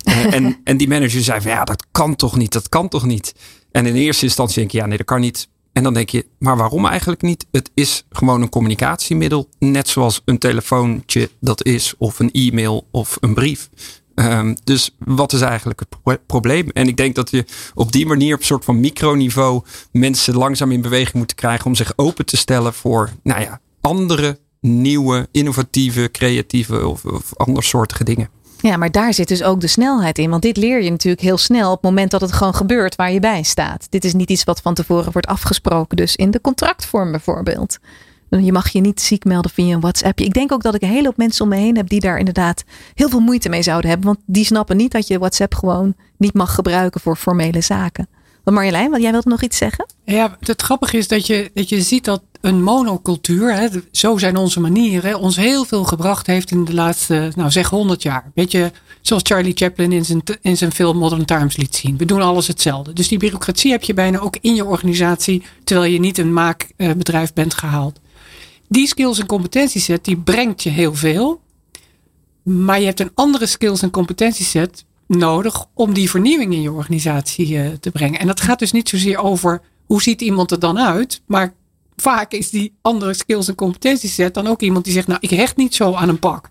Uh, 0.08 0.32
en, 0.34 0.56
en 0.64 0.76
die 0.76 0.88
manager 0.88 1.20
zei 1.20 1.40
van 1.40 1.50
ja, 1.50 1.64
dat 1.64 1.86
kan 1.90 2.16
toch 2.16 2.36
niet, 2.36 2.52
dat 2.52 2.68
kan 2.68 2.88
toch 2.88 3.04
niet. 3.04 3.34
En 3.70 3.86
in 3.86 3.94
eerste 3.94 4.24
instantie 4.24 4.56
denk 4.56 4.70
je 4.70 4.78
ja, 4.78 4.86
nee, 4.86 4.96
dat 4.96 5.06
kan 5.06 5.20
niet. 5.20 5.48
En 5.72 5.82
dan 5.82 5.94
denk 5.94 6.08
je, 6.08 6.26
maar 6.38 6.56
waarom 6.56 6.86
eigenlijk 6.86 7.22
niet? 7.22 7.46
Het 7.50 7.70
is 7.74 8.04
gewoon 8.10 8.42
een 8.42 8.48
communicatiemiddel, 8.48 9.48
net 9.58 9.88
zoals 9.88 10.22
een 10.24 10.38
telefoontje 10.38 11.30
dat 11.40 11.64
is, 11.64 11.94
of 11.98 12.18
een 12.18 12.30
e-mail 12.30 12.86
of 12.90 13.16
een 13.20 13.34
brief. 13.34 13.68
Um, 14.18 14.56
dus 14.64 14.96
wat 14.98 15.32
is 15.32 15.40
eigenlijk 15.40 15.80
het 16.04 16.26
probleem? 16.26 16.70
En 16.70 16.88
ik 16.88 16.96
denk 16.96 17.14
dat 17.14 17.30
je 17.30 17.44
op 17.74 17.92
die 17.92 18.06
manier 18.06 18.34
op 18.34 18.40
een 18.40 18.46
soort 18.46 18.64
van 18.64 18.80
microniveau 18.80 19.62
mensen 19.92 20.34
langzaam 20.34 20.72
in 20.72 20.80
beweging 20.80 21.14
moet 21.14 21.34
krijgen 21.34 21.66
om 21.66 21.74
zich 21.74 21.92
open 21.96 22.26
te 22.26 22.36
stellen 22.36 22.74
voor, 22.74 23.10
nou 23.22 23.40
ja, 23.40 23.60
andere, 23.80 24.38
nieuwe, 24.60 25.28
innovatieve, 25.32 26.08
creatieve 26.12 26.86
of, 26.86 27.04
of 27.04 27.36
andersoortige 27.36 28.04
dingen. 28.04 28.28
Ja, 28.60 28.76
maar 28.76 28.90
daar 28.90 29.14
zit 29.14 29.28
dus 29.28 29.42
ook 29.42 29.60
de 29.60 29.66
snelheid 29.66 30.18
in. 30.18 30.30
Want 30.30 30.42
dit 30.42 30.56
leer 30.56 30.82
je 30.82 30.90
natuurlijk 30.90 31.22
heel 31.22 31.38
snel 31.38 31.68
op 31.68 31.74
het 31.74 31.90
moment 31.90 32.10
dat 32.10 32.20
het 32.20 32.32
gewoon 32.32 32.54
gebeurt 32.54 32.96
waar 32.96 33.12
je 33.12 33.20
bij 33.20 33.42
staat. 33.42 33.86
Dit 33.90 34.04
is 34.04 34.14
niet 34.14 34.30
iets 34.30 34.44
wat 34.44 34.60
van 34.60 34.74
tevoren 34.74 35.12
wordt 35.12 35.26
afgesproken. 35.26 35.96
Dus 35.96 36.16
in 36.16 36.30
de 36.30 36.40
contractvorm 36.40 37.10
bijvoorbeeld. 37.10 37.78
Je 38.30 38.52
mag 38.52 38.68
je 38.68 38.80
niet 38.80 39.00
ziek 39.00 39.24
melden 39.24 39.50
via 39.50 39.74
een 39.74 39.80
WhatsApp. 39.80 40.20
Ik 40.20 40.34
denk 40.34 40.52
ook 40.52 40.62
dat 40.62 40.74
ik 40.74 40.82
een 40.82 40.88
hele 40.88 41.06
hoop 41.06 41.16
mensen 41.16 41.44
om 41.44 41.50
me 41.50 41.56
heen 41.56 41.76
heb 41.76 41.88
die 41.88 42.00
daar 42.00 42.18
inderdaad 42.18 42.64
heel 42.94 43.08
veel 43.08 43.20
moeite 43.20 43.48
mee 43.48 43.62
zouden 43.62 43.90
hebben. 43.90 44.06
Want 44.06 44.18
die 44.26 44.44
snappen 44.44 44.76
niet 44.76 44.92
dat 44.92 45.06
je 45.06 45.18
WhatsApp 45.18 45.54
gewoon 45.54 45.94
niet 46.16 46.34
mag 46.34 46.54
gebruiken 46.54 47.00
voor 47.00 47.16
formele 47.16 47.60
zaken. 47.60 48.08
Maar 48.44 48.54
Marjolein, 48.54 48.90
want 48.90 49.02
jij 49.02 49.12
wilt 49.12 49.24
nog 49.24 49.42
iets 49.42 49.56
zeggen? 49.56 49.86
Ja, 50.04 50.36
het 50.40 50.62
grappige 50.62 50.96
is 50.96 51.08
dat 51.08 51.26
je, 51.26 51.50
dat 51.54 51.68
je 51.68 51.82
ziet 51.82 52.04
dat 52.04 52.22
een 52.40 52.62
monocultuur, 52.62 53.54
hè, 53.54 53.68
zo 53.90 54.18
zijn 54.18 54.36
onze 54.36 54.60
manieren, 54.60 55.18
ons 55.18 55.36
heel 55.36 55.64
veel 55.64 55.84
gebracht 55.84 56.26
heeft 56.26 56.50
in 56.50 56.64
de 56.64 56.74
laatste, 56.74 57.32
nou 57.36 57.50
zeg 57.50 57.70
100 57.70 58.02
jaar. 58.02 58.30
Weet 58.34 58.52
je, 58.52 58.70
zoals 59.00 59.22
Charlie 59.26 59.56
Chaplin 59.56 59.92
in 59.92 60.04
zijn, 60.04 60.22
in 60.40 60.56
zijn 60.56 60.72
film 60.72 60.96
Modern 60.96 61.24
Times 61.24 61.56
liet 61.56 61.76
zien. 61.76 61.96
We 61.96 62.04
doen 62.04 62.22
alles 62.22 62.46
hetzelfde. 62.46 62.92
Dus 62.92 63.08
die 63.08 63.18
bureaucratie 63.18 63.70
heb 63.70 63.82
je 63.82 63.94
bijna 63.94 64.18
ook 64.18 64.36
in 64.40 64.54
je 64.54 64.64
organisatie, 64.64 65.42
terwijl 65.64 65.92
je 65.92 66.00
niet 66.00 66.18
een 66.18 66.32
maakbedrijf 66.32 67.32
bent 67.32 67.54
gehaald. 67.54 68.00
Die 68.68 68.86
skills 68.86 69.18
en 69.18 69.26
competentieset, 69.26 70.04
die 70.04 70.16
brengt 70.16 70.62
je 70.62 70.70
heel 70.70 70.94
veel. 70.94 71.40
Maar 72.42 72.80
je 72.80 72.86
hebt 72.86 73.00
een 73.00 73.10
andere 73.14 73.46
skills 73.46 73.82
en 73.82 73.90
competentieset 73.90 74.84
nodig 75.06 75.66
om 75.74 75.94
die 75.94 76.10
vernieuwing 76.10 76.52
in 76.52 76.62
je 76.62 76.72
organisatie 76.72 77.48
uh, 77.48 77.68
te 77.80 77.90
brengen. 77.90 78.20
En 78.20 78.26
dat 78.26 78.40
gaat 78.40 78.58
dus 78.58 78.72
niet 78.72 78.88
zozeer 78.88 79.18
over 79.18 79.60
hoe 79.86 80.02
ziet 80.02 80.20
iemand 80.20 80.50
er 80.50 80.58
dan 80.58 80.78
uit, 80.78 81.22
maar 81.26 81.54
vaak 81.96 82.32
is 82.32 82.50
die 82.50 82.74
andere 82.82 83.14
skills 83.14 83.48
en 83.48 83.54
competentieset 83.54 84.34
dan 84.34 84.46
ook 84.46 84.60
iemand 84.60 84.84
die 84.84 84.92
zegt, 84.92 85.06
nou 85.06 85.18
ik 85.20 85.30
hecht 85.30 85.56
niet 85.56 85.74
zo 85.74 85.94
aan 85.94 86.08
een 86.08 86.18
pak. 86.18 86.50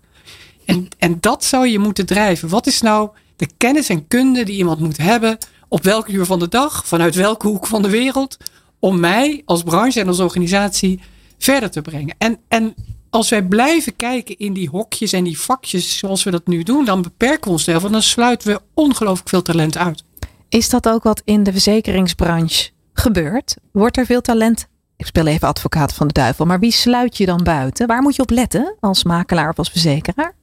En, 0.64 0.88
en 0.98 1.16
dat 1.20 1.44
zou 1.44 1.66
je 1.66 1.78
moeten 1.78 2.06
drijven. 2.06 2.48
Wat 2.48 2.66
is 2.66 2.80
nou 2.80 3.10
de 3.36 3.48
kennis 3.56 3.88
en 3.88 4.08
kunde 4.08 4.44
die 4.44 4.56
iemand 4.56 4.80
moet 4.80 4.96
hebben 4.96 5.38
op 5.68 5.82
welk 5.82 6.08
uur 6.08 6.24
van 6.24 6.38
de 6.38 6.48
dag, 6.48 6.86
vanuit 6.86 7.14
welke 7.14 7.46
hoek 7.46 7.66
van 7.66 7.82
de 7.82 7.90
wereld, 7.90 8.36
om 8.78 9.00
mij 9.00 9.42
als 9.44 9.62
branche 9.62 10.00
en 10.00 10.08
als 10.08 10.18
organisatie 10.18 11.00
verder 11.38 11.70
te 11.70 11.82
brengen. 11.82 12.14
En, 12.18 12.38
en 12.48 12.74
als 13.10 13.28
wij 13.28 13.42
blijven 13.42 13.96
kijken 13.96 14.36
in 14.36 14.52
die 14.52 14.68
hokjes 14.68 15.12
en 15.12 15.24
die 15.24 15.40
vakjes 15.40 15.98
zoals 15.98 16.24
we 16.24 16.30
dat 16.30 16.46
nu 16.46 16.62
doen, 16.62 16.84
dan 16.84 17.02
beperken 17.02 17.44
we 17.44 17.50
ons 17.50 17.64
daarvan. 17.64 17.92
Dan 17.92 18.02
sluiten 18.02 18.52
we 18.52 18.60
ongelooflijk 18.74 19.28
veel 19.28 19.42
talent 19.42 19.76
uit. 19.76 20.04
Is 20.48 20.68
dat 20.68 20.88
ook 20.88 21.02
wat 21.02 21.22
in 21.24 21.42
de 21.42 21.52
verzekeringsbranche 21.52 22.70
gebeurt? 22.92 23.56
Wordt 23.72 23.96
er 23.96 24.06
veel 24.06 24.20
talent? 24.20 24.66
Ik 24.96 25.06
speel 25.06 25.26
even 25.26 25.48
advocaat 25.48 25.94
van 25.94 26.06
de 26.06 26.12
duivel, 26.12 26.46
maar 26.46 26.60
wie 26.60 26.72
sluit 26.72 27.16
je 27.16 27.26
dan 27.26 27.42
buiten? 27.42 27.86
Waar 27.86 28.02
moet 28.02 28.16
je 28.16 28.22
op 28.22 28.30
letten 28.30 28.74
als 28.80 29.04
makelaar 29.04 29.48
of 29.48 29.58
als 29.58 29.70
verzekeraar? 29.70 30.34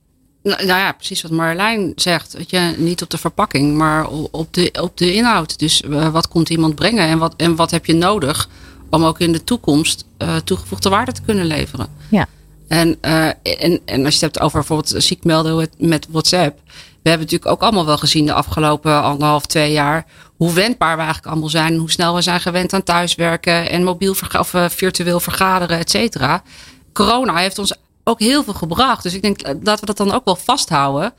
Nou, 0.43 0.65
nou 0.65 0.79
ja, 0.79 0.91
precies 0.91 1.21
wat 1.21 1.31
Marlijn 1.31 1.91
zegt. 1.95 2.37
Dat 2.37 2.49
je, 2.49 2.75
niet 2.77 3.01
op 3.01 3.09
de 3.09 3.17
verpakking, 3.17 3.77
maar 3.77 4.07
op 4.31 4.53
de, 4.53 4.77
op 4.81 4.97
de 4.97 5.13
inhoud. 5.13 5.59
Dus 5.59 5.81
uh, 5.81 6.09
wat 6.09 6.27
komt 6.27 6.49
iemand 6.49 6.75
brengen 6.75 7.07
en 7.07 7.17
wat, 7.17 7.33
en 7.37 7.55
wat 7.55 7.71
heb 7.71 7.85
je 7.85 7.93
nodig 7.93 8.49
om 8.89 9.03
ook 9.03 9.19
in 9.19 9.31
de 9.31 9.43
toekomst 9.43 10.05
uh, 10.17 10.35
toegevoegde 10.35 10.89
waarde 10.89 11.11
te 11.11 11.21
kunnen 11.21 11.45
leveren. 11.45 11.87
Ja. 12.09 12.27
En, 12.67 12.97
uh, 13.01 13.25
en, 13.25 13.81
en 13.85 14.05
als 14.05 14.19
je 14.19 14.25
het 14.25 14.33
hebt 14.33 14.39
over 14.39 14.59
bijvoorbeeld 14.59 15.03
ziek 15.03 15.23
melden 15.23 15.69
met 15.77 16.07
WhatsApp. 16.09 16.59
We 17.01 17.11
hebben 17.11 17.27
natuurlijk 17.27 17.51
ook 17.51 17.61
allemaal 17.61 17.85
wel 17.85 17.97
gezien 17.97 18.25
de 18.25 18.33
afgelopen 18.33 19.01
anderhalf, 19.03 19.45
twee 19.45 19.71
jaar. 19.71 20.05
Hoe 20.35 20.53
wendbaar 20.53 20.95
we 20.95 21.01
eigenlijk 21.01 21.31
allemaal 21.31 21.49
zijn. 21.49 21.77
Hoe 21.77 21.91
snel 21.91 22.15
we 22.15 22.21
zijn 22.21 22.39
gewend 22.39 22.73
aan 22.73 22.83
thuiswerken 22.83 23.69
en 23.69 23.83
mobiel 23.83 24.15
of 24.39 24.53
uh, 24.53 24.69
virtueel 24.69 25.19
vergaderen, 25.19 25.77
et 25.77 25.89
cetera. 25.89 26.43
Corona 26.93 27.35
heeft 27.35 27.59
ons 27.59 27.73
ook 28.03 28.19
heel 28.19 28.43
veel 28.43 28.53
gebracht. 28.53 29.03
Dus 29.03 29.13
ik 29.13 29.21
denk 29.21 29.63
dat 29.65 29.79
we 29.79 29.85
dat 29.85 29.97
dan 29.97 30.11
ook 30.11 30.25
wel 30.25 30.35
vasthouden. 30.35 31.13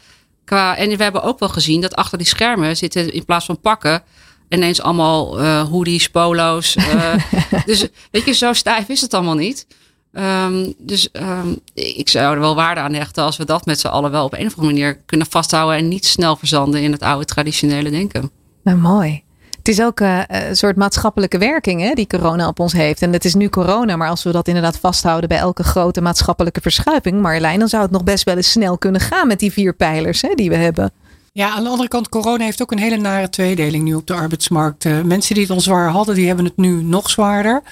Qua, 0.44 0.76
en 0.76 0.96
we 0.96 1.02
hebben 1.02 1.22
ook 1.22 1.38
wel 1.38 1.48
gezien 1.48 1.80
dat 1.80 1.94
achter 1.94 2.18
die 2.18 2.26
schermen 2.26 2.76
zitten 2.76 3.12
in 3.12 3.24
plaats 3.24 3.46
van 3.46 3.60
pakken 3.60 4.02
ineens 4.48 4.80
allemaal 4.80 5.40
uh, 5.40 5.62
hoodies, 5.62 6.10
polo's. 6.10 6.76
Uh, 6.76 7.14
dus 7.66 7.88
weet 8.10 8.24
je, 8.24 8.32
zo 8.32 8.52
stijf 8.52 8.88
is 8.88 9.00
het 9.00 9.14
allemaal 9.14 9.34
niet. 9.34 9.66
Um, 10.12 10.74
dus 10.78 11.08
um, 11.12 11.58
ik 11.74 12.08
zou 12.08 12.34
er 12.34 12.40
wel 12.40 12.54
waarde 12.54 12.80
aan 12.80 12.94
hechten 12.94 13.22
als 13.22 13.36
we 13.36 13.44
dat 13.44 13.66
met 13.66 13.80
z'n 13.80 13.86
allen 13.86 14.10
wel 14.10 14.24
op 14.24 14.32
een 14.32 14.46
of 14.46 14.56
andere 14.56 14.74
manier 14.74 15.00
kunnen 15.06 15.26
vasthouden 15.30 15.78
en 15.78 15.88
niet 15.88 16.06
snel 16.06 16.36
verzanden 16.36 16.82
in 16.82 16.92
het 16.92 17.02
oude 17.02 17.24
traditionele 17.24 17.90
denken. 17.90 18.30
Nou, 18.62 18.78
mooi. 18.78 19.24
Het 19.66 19.68
is 19.68 19.82
ook 19.82 20.00
uh, 20.00 20.20
een 20.26 20.56
soort 20.56 20.76
maatschappelijke 20.76 21.38
werking 21.38 21.80
hè, 21.80 21.92
die 21.92 22.06
corona 22.06 22.48
op 22.48 22.60
ons 22.60 22.72
heeft. 22.72 23.02
En 23.02 23.12
het 23.12 23.24
is 23.24 23.34
nu 23.34 23.48
corona, 23.48 23.96
maar 23.96 24.08
als 24.08 24.22
we 24.22 24.32
dat 24.32 24.48
inderdaad 24.48 24.78
vasthouden 24.78 25.28
bij 25.28 25.38
elke 25.38 25.64
grote 25.64 26.00
maatschappelijke 26.00 26.60
verschuiving, 26.60 27.20
Marjolein, 27.20 27.58
dan 27.58 27.68
zou 27.68 27.82
het 27.82 27.90
nog 27.90 28.04
best 28.04 28.24
wel 28.24 28.36
eens 28.36 28.50
snel 28.50 28.78
kunnen 28.78 29.00
gaan 29.00 29.26
met 29.26 29.38
die 29.38 29.52
vier 29.52 29.74
pijlers 29.74 30.22
hè, 30.22 30.34
die 30.34 30.48
we 30.48 30.56
hebben. 30.56 30.92
Ja, 31.36 31.50
aan 31.50 31.64
de 31.64 31.70
andere 31.70 31.88
kant, 31.88 32.08
corona 32.08 32.44
heeft 32.44 32.62
ook 32.62 32.72
een 32.72 32.78
hele 32.78 32.96
nare 32.96 33.28
tweedeling 33.28 33.84
nu 33.84 33.94
op 33.94 34.06
de 34.06 34.14
arbeidsmarkt. 34.14 34.84
Uh, 34.84 35.00
mensen 35.02 35.34
die 35.34 35.42
het 35.42 35.52
al 35.52 35.60
zwaar 35.60 35.90
hadden, 35.90 36.14
die 36.14 36.26
hebben 36.26 36.44
het 36.44 36.56
nu 36.56 36.82
nog 36.82 37.10
zwaarder. 37.10 37.62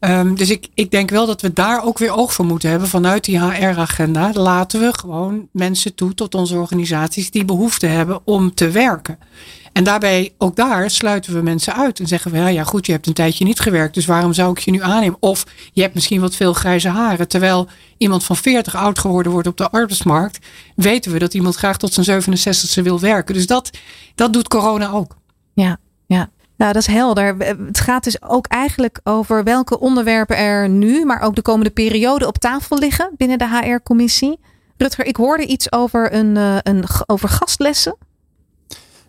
Um, 0.00 0.34
dus 0.34 0.50
ik, 0.50 0.68
ik 0.74 0.90
denk 0.90 1.10
wel 1.10 1.26
dat 1.26 1.40
we 1.40 1.52
daar 1.52 1.84
ook 1.84 1.98
weer 1.98 2.16
oog 2.16 2.32
voor 2.32 2.44
moeten 2.44 2.70
hebben 2.70 2.88
vanuit 2.88 3.24
die 3.24 3.40
HR-agenda. 3.40 4.32
Laten 4.32 4.80
we 4.80 4.98
gewoon 4.98 5.48
mensen 5.50 5.94
toe 5.94 6.14
tot 6.14 6.34
onze 6.34 6.56
organisaties 6.56 7.30
die 7.30 7.44
behoefte 7.44 7.86
hebben 7.86 8.20
om 8.24 8.54
te 8.54 8.70
werken. 8.70 9.18
En 9.72 9.84
daarbij, 9.84 10.34
ook 10.38 10.56
daar 10.56 10.90
sluiten 10.90 11.34
we 11.34 11.42
mensen 11.42 11.74
uit 11.74 12.00
en 12.00 12.06
zeggen 12.06 12.30
we, 12.30 12.36
ja, 12.36 12.48
ja 12.48 12.64
goed, 12.64 12.86
je 12.86 12.92
hebt 12.92 13.06
een 13.06 13.12
tijdje 13.12 13.44
niet 13.44 13.60
gewerkt, 13.60 13.94
dus 13.94 14.06
waarom 14.06 14.32
zou 14.32 14.50
ik 14.50 14.58
je 14.58 14.70
nu 14.70 14.82
aannemen? 14.82 15.16
Of 15.20 15.46
je 15.72 15.82
hebt 15.82 15.94
misschien 15.94 16.20
wat 16.20 16.36
veel 16.36 16.52
grijze 16.52 16.88
haren, 16.88 17.28
terwijl 17.28 17.68
iemand 17.98 18.24
van 18.24 18.36
40 18.36 18.76
oud 18.76 18.98
geworden 18.98 19.32
wordt 19.32 19.48
op 19.48 19.56
de 19.56 19.70
arbeidsmarkt, 19.70 20.38
weten 20.76 21.12
we 21.12 21.18
dat 21.18 21.34
iemand 21.34 21.54
graag 21.54 21.76
tot 21.76 21.94
zijn 21.94 22.22
67ste 22.22 22.82
wil 22.82 23.00
werken. 23.00 23.34
Dus 23.34 23.46
dat, 23.46 23.70
dat 24.14 24.32
doet 24.32 24.48
corona 24.48 24.90
ook. 24.90 25.16
Ja, 25.52 25.76
ja. 26.06 26.30
Nou, 26.56 26.72
dat 26.72 26.82
is 26.82 26.94
helder. 26.94 27.36
Het 27.66 27.80
gaat 27.80 28.04
dus 28.04 28.22
ook 28.22 28.46
eigenlijk 28.46 29.00
over 29.04 29.44
welke 29.44 29.78
onderwerpen 29.80 30.36
er 30.36 30.68
nu, 30.68 31.04
maar 31.04 31.20
ook 31.20 31.34
de 31.34 31.42
komende 31.42 31.70
periode 31.70 32.26
op 32.26 32.38
tafel 32.38 32.78
liggen 32.78 33.10
binnen 33.16 33.38
de 33.38 33.48
HR-commissie. 33.48 34.38
Rutger, 34.76 35.06
ik 35.06 35.16
hoorde 35.16 35.46
iets 35.46 35.72
over, 35.72 36.14
een, 36.14 36.36
eh, 36.36 36.56
een, 36.62 36.84
over 37.06 37.28
gastlessen. 37.28 37.96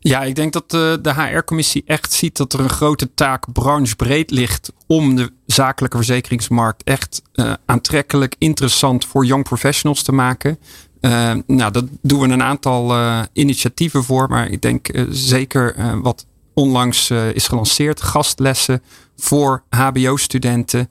Ja, 0.06 0.24
ik 0.24 0.36
denk 0.36 0.54
dat 0.54 0.72
de, 0.72 1.00
de 1.02 1.14
HR-commissie 1.14 1.84
echt 1.86 2.14
ziet 2.14 2.38
dat 2.38 2.54
er 2.54 2.60
een 2.60 2.70
grote 2.70 3.14
taak 3.14 3.52
branchebreed 3.54 4.32
ligt 4.32 4.72
om 4.88 5.16
de 5.16 5.32
zakelijke 5.46 5.98
verzekeringsmarkt 5.98 6.84
echt 6.84 7.22
uh, 7.34 7.54
aantrekkelijk, 7.66 8.36
interessant 8.38 9.06
voor 9.06 9.26
young 9.26 9.44
professionals 9.44 10.04
te 10.04 10.12
maken. 10.12 10.60
Uh, 11.02 11.34
nou, 11.48 11.72
dat 11.72 11.86
doen 12.02 12.20
we 12.20 12.28
een 12.28 12.44
aantal 12.44 12.96
initiatieven 13.34 14.04
voor, 14.04 14.30
maar 14.30 14.50
ik 14.50 14.62
denk 14.62 14.90
zeker 15.10 15.76
wat 16.02 16.26
onlangs 16.54 17.10
is 17.12 17.48
gelanceerd, 17.48 18.02
gastlessen 18.02 18.82
voor 19.16 19.64
HBO-studenten, 19.70 20.90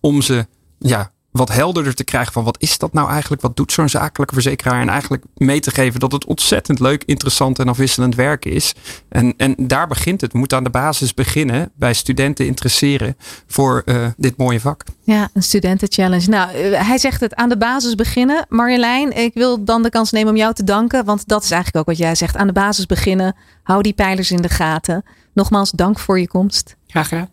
om 0.00 0.22
ze 0.22 0.46
ja, 0.78 1.11
wat 1.32 1.52
helderder 1.52 1.94
te 1.94 2.04
krijgen 2.04 2.32
van 2.32 2.44
wat 2.44 2.56
is 2.60 2.78
dat 2.78 2.92
nou 2.92 3.10
eigenlijk? 3.10 3.42
Wat 3.42 3.56
doet 3.56 3.72
zo'n 3.72 3.88
zakelijke 3.88 4.34
verzekeraar? 4.34 4.80
En 4.80 4.88
eigenlijk 4.88 5.24
mee 5.34 5.60
te 5.60 5.70
geven 5.70 6.00
dat 6.00 6.12
het 6.12 6.24
ontzettend 6.24 6.80
leuk, 6.80 7.04
interessant 7.04 7.58
en 7.58 7.68
afwisselend 7.68 8.14
werk 8.14 8.44
is. 8.44 8.74
En, 9.08 9.34
en 9.36 9.54
daar 9.58 9.86
begint 9.86 10.20
het. 10.20 10.32
We 10.32 10.38
moeten 10.38 10.56
aan 10.56 10.64
de 10.64 10.70
basis 10.70 11.14
beginnen 11.14 11.70
bij 11.74 11.92
studenten 11.92 12.46
interesseren 12.46 13.16
voor 13.46 13.82
uh, 13.84 14.06
dit 14.16 14.36
mooie 14.36 14.60
vak. 14.60 14.84
Ja, 15.02 15.28
een 15.32 15.42
studentenchallenge. 15.42 16.28
Nou, 16.28 16.56
uh, 16.56 16.86
hij 16.86 16.98
zegt 16.98 17.20
het 17.20 17.34
aan 17.34 17.48
de 17.48 17.58
basis 17.58 17.94
beginnen. 17.94 18.46
Marjolein, 18.48 19.16
ik 19.16 19.34
wil 19.34 19.64
dan 19.64 19.82
de 19.82 19.90
kans 19.90 20.10
nemen 20.10 20.30
om 20.30 20.36
jou 20.36 20.54
te 20.54 20.64
danken. 20.64 21.04
Want 21.04 21.28
dat 21.28 21.42
is 21.42 21.50
eigenlijk 21.50 21.88
ook 21.88 21.96
wat 21.96 22.04
jij 22.06 22.14
zegt. 22.14 22.36
Aan 22.36 22.46
de 22.46 22.52
basis 22.52 22.86
beginnen. 22.86 23.36
Hou 23.62 23.82
die 23.82 23.92
pijlers 23.92 24.30
in 24.30 24.42
de 24.42 24.48
gaten. 24.48 25.04
Nogmaals, 25.34 25.70
dank 25.70 25.98
voor 25.98 26.20
je 26.20 26.28
komst. 26.28 26.76
Graag 26.86 27.08
gedaan. 27.08 27.28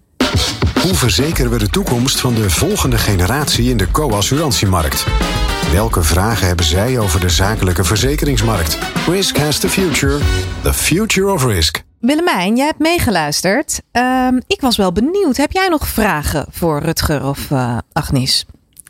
Hoe 0.90 0.98
verzekeren 0.98 1.52
we 1.52 1.58
de 1.58 1.70
toekomst 1.70 2.20
van 2.20 2.36
de 2.36 2.50
volgende 2.50 2.98
generatie 2.98 3.70
in 3.70 3.78
de 3.78 3.92
co-assurantiemarkt? 3.92 5.06
Welke 5.72 6.04
vragen 6.04 6.48
hebben 6.48 6.66
zij 6.66 7.00
over 7.00 7.20
de 7.20 7.30
zakelijke 7.30 7.84
verzekeringsmarkt? 7.84 8.78
Risk 9.08 9.38
has 9.38 9.60
the 9.60 9.70
future. 9.70 10.18
The 10.62 10.74
future 10.74 11.32
of 11.32 11.46
risk. 11.46 11.84
Willemijn, 12.00 12.56
jij 12.56 12.66
hebt 12.66 12.80
meegeluisterd. 12.80 13.82
Ehm, 13.92 14.40
ik 14.48 14.62
was 14.62 14.78
wel 14.78 14.92
benieuwd. 14.92 15.38
Heb 15.38 15.52
jij 15.52 15.68
nog 15.68 15.88
vragen 15.88 16.46
voor 16.50 16.82
Rutger 16.82 17.26
of 17.26 17.50
uh, 17.50 17.78
Agnes? 17.94 18.46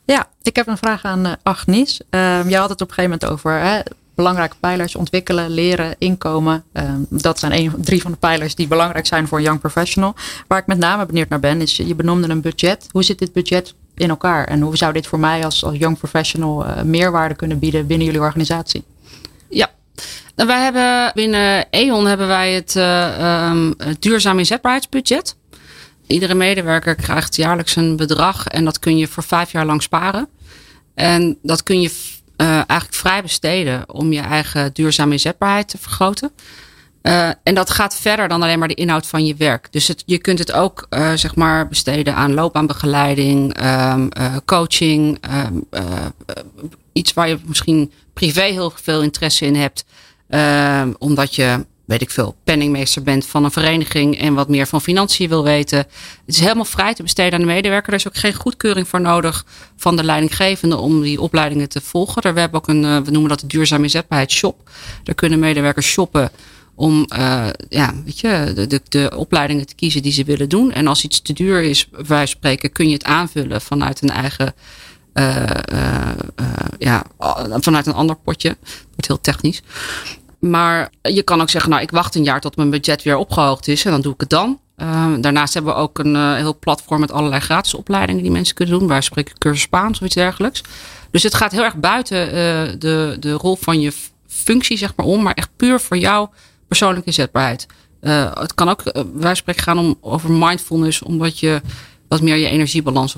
Ja, 0.05 0.27
ik 0.41 0.55
heb 0.55 0.67
een 0.67 0.77
vraag 0.77 1.03
aan 1.03 1.25
uh, 1.25 1.33
Agnes. 1.43 2.01
Uh, 2.11 2.49
jij 2.49 2.59
had 2.59 2.69
het 2.69 2.81
op 2.81 2.87
een 2.87 2.93
gegeven 2.93 3.19
moment 3.21 3.25
over 3.25 3.61
hè, 3.61 3.79
belangrijke 4.19 4.55
pijlers 4.59 4.95
ontwikkelen, 4.95 5.49
leren, 5.49 5.95
inkomen. 5.97 6.63
Um, 6.73 7.05
dat 7.09 7.39
zijn 7.39 7.53
een, 7.53 7.73
drie 7.81 8.01
van 8.01 8.11
de 8.11 8.17
pijlers 8.17 8.55
die 8.55 8.67
belangrijk 8.67 9.07
zijn 9.07 9.27
voor 9.27 9.37
een 9.37 9.43
young 9.43 9.59
professional. 9.59 10.15
Waar 10.47 10.59
ik 10.59 10.67
met 10.67 10.77
name 10.77 11.05
benieuwd 11.05 11.29
naar 11.29 11.39
ben, 11.39 11.61
is 11.61 11.77
je 11.77 11.95
benoemde 11.95 12.29
een 12.29 12.41
budget. 12.41 12.87
Hoe 12.91 13.03
zit 13.03 13.19
dit 13.19 13.33
budget 13.33 13.73
in 13.95 14.09
elkaar? 14.09 14.45
En 14.45 14.61
hoe 14.61 14.77
zou 14.77 14.93
dit 14.93 15.07
voor 15.07 15.19
mij 15.19 15.45
als, 15.45 15.63
als 15.63 15.77
young 15.77 15.97
professional 15.97 16.65
uh, 16.65 16.81
meerwaarde 16.81 17.35
kunnen 17.35 17.59
bieden 17.59 17.87
binnen 17.87 18.05
jullie 18.05 18.21
organisatie? 18.21 18.83
Ja, 19.49 19.69
nou, 20.35 20.49
wij 20.49 20.63
hebben 20.63 21.11
binnen 21.13 21.65
E.ON 21.69 22.05
hebben 22.05 22.27
wij 22.27 22.53
het, 22.53 22.75
uh, 22.75 23.51
duurzaam 23.99 24.37
inzetbaarheidsbudget. 24.37 25.35
Iedere 26.07 26.33
medewerker 26.33 26.95
krijgt 26.95 27.35
jaarlijks 27.35 27.75
een 27.75 27.95
bedrag 27.95 28.47
en 28.47 28.65
dat 28.65 28.79
kun 28.79 28.97
je 28.97 29.07
voor 29.07 29.23
vijf 29.23 29.51
jaar 29.51 29.65
lang 29.65 29.81
sparen. 29.81 30.27
En 30.93 31.37
dat 31.41 31.63
kun 31.63 31.81
je 31.81 32.18
uh, 32.41 32.47
eigenlijk 32.51 32.93
vrij 32.93 33.21
besteden 33.21 33.93
om 33.93 34.13
je 34.13 34.19
eigen 34.19 34.73
duurzame 34.73 35.11
inzetbaarheid 35.11 35.67
te 35.67 35.77
vergroten. 35.77 36.31
Uh, 37.01 37.29
en 37.43 37.55
dat 37.55 37.69
gaat 37.69 37.95
verder 37.95 38.27
dan 38.27 38.41
alleen 38.41 38.59
maar 38.59 38.67
de 38.67 38.73
inhoud 38.73 39.07
van 39.07 39.25
je 39.25 39.35
werk. 39.35 39.67
Dus 39.71 39.93
je 40.05 40.17
kunt 40.17 40.39
het 40.39 40.51
ook 40.51 40.87
uh, 40.89 41.13
zeg 41.13 41.35
maar 41.35 41.67
besteden 41.67 42.15
aan 42.15 42.33
loopbaanbegeleiding, 42.33 43.63
um, 43.65 44.09
coaching. 44.45 45.19
Um, 45.45 45.67
iets 46.93 47.13
waar 47.13 47.29
je 47.29 47.39
misschien 47.45 47.91
privé 48.13 48.41
heel 48.41 48.71
veel 48.75 49.01
interesse 49.01 49.45
in 49.45 49.55
hebt. 49.55 49.85
Uh, 50.29 50.81
omdat 50.97 51.35
je, 51.35 51.65
weet 51.89 52.01
ik 52.01 52.09
veel, 52.09 52.35
penningmeester 52.43 53.03
bent 53.03 53.25
van 53.25 53.43
een 53.43 53.51
vereniging 53.51 54.19
en 54.19 54.33
wat 54.33 54.49
meer 54.49 54.67
van 54.67 54.81
financiën 54.81 55.29
wil 55.29 55.43
weten. 55.43 55.77
Het 55.77 55.87
is 56.25 56.39
helemaal 56.39 56.65
vrij 56.65 56.93
te 56.93 57.03
besteden 57.03 57.33
aan 57.33 57.39
de 57.39 57.45
medewerker. 57.45 57.93
Er 57.93 57.99
is 57.99 58.07
ook 58.07 58.17
geen 58.17 58.33
goedkeuring 58.33 58.87
voor 58.87 59.01
nodig 59.01 59.45
van 59.77 59.95
de 59.95 60.03
leidinggevende 60.03 60.77
om 60.77 61.01
die 61.01 61.21
opleidingen 61.21 61.69
te 61.69 61.81
volgen. 61.81 62.33
We 62.33 62.39
hebben 62.39 62.59
ook 62.59 62.67
een, 62.67 62.83
uh, 62.83 62.97
we 63.01 63.11
noemen 63.11 63.29
dat 63.29 63.39
de 63.39 63.47
duurzame 63.47 63.83
inzetbaarheid 63.83 64.31
shop. 64.31 64.69
Daar 65.03 65.15
kunnen 65.15 65.39
medewerkers 65.39 65.87
shoppen 65.87 66.31
om 66.75 67.05
uh, 67.17 67.47
ja, 67.69 67.93
weet 68.05 68.19
je, 68.19 68.51
de, 68.55 68.67
de, 68.67 68.81
de, 68.89 69.11
opleidingen 69.15 69.65
te 69.65 69.75
kiezen 69.75 70.01
die 70.01 70.11
ze 70.11 70.23
willen 70.23 70.49
doen. 70.49 70.71
En 70.71 70.87
als 70.87 71.03
iets 71.03 71.21
te 71.21 71.33
duur 71.33 71.61
is, 71.61 71.89
wij 71.91 72.25
spreken, 72.25 72.71
kun 72.71 72.87
je 72.87 72.93
het 72.93 73.03
aanvullen 73.03 73.61
vanuit 73.61 74.01
een 74.01 74.09
eigen. 74.09 74.53
Uh, 75.13 75.43
ja, 76.77 77.03
vanuit 77.59 77.85
een 77.85 77.93
ander 77.93 78.15
potje. 78.15 78.57
Wordt 78.89 79.07
heel 79.07 79.21
technisch. 79.21 79.61
Maar 80.39 80.89
je 81.01 81.23
kan 81.23 81.41
ook 81.41 81.49
zeggen, 81.49 81.69
nou, 81.69 81.83
ik 81.83 81.91
wacht 81.91 82.15
een 82.15 82.23
jaar 82.23 82.41
tot 82.41 82.55
mijn 82.55 82.69
budget 82.69 83.03
weer 83.03 83.17
opgehoogd 83.17 83.67
is 83.67 83.85
en 83.85 83.91
dan 83.91 84.01
doe 84.01 84.13
ik 84.13 84.19
het 84.19 84.29
dan. 84.29 84.59
Uh, 84.77 85.13
daarnaast 85.19 85.53
hebben 85.53 85.73
we 85.73 85.79
ook 85.79 85.99
een 85.99 86.15
uh, 86.15 86.35
heel 86.35 86.59
platform 86.59 86.99
met 86.99 87.11
allerlei 87.11 87.41
gratis 87.41 87.73
opleidingen 87.73 88.21
die 88.21 88.31
mensen 88.31 88.55
kunnen 88.55 88.79
doen. 88.79 88.87
Wij 88.87 89.01
spreken 89.01 89.37
cursus 89.37 89.61
Spaans 89.61 89.99
of 89.99 90.05
iets 90.05 90.15
dergelijks. 90.15 90.61
Dus 91.11 91.23
het 91.23 91.35
gaat 91.35 91.51
heel 91.51 91.63
erg 91.63 91.75
buiten 91.75 92.25
uh, 92.25 92.31
de, 92.79 93.17
de 93.19 93.31
rol 93.31 93.55
van 93.55 93.81
je 93.81 93.93
functie, 94.27 94.77
zeg 94.77 94.93
maar, 94.95 95.05
om, 95.05 95.21
maar 95.21 95.33
echt 95.33 95.49
puur 95.55 95.79
voor 95.79 95.97
jouw 95.97 96.31
persoonlijke 96.67 97.05
inzetbaarheid. 97.05 97.67
het 98.33 98.53
kan 98.53 98.69
ook, 98.69 98.83
wij 99.13 99.35
spreken 99.35 99.63
gaan 99.63 99.79
om, 99.79 99.97
over 100.01 100.31
mindfulness, 100.31 101.01
omdat 101.01 101.39
je 101.39 101.61
wat 102.07 102.21
meer 102.21 102.35
je 102.35 102.47
energiebalans 102.47 103.15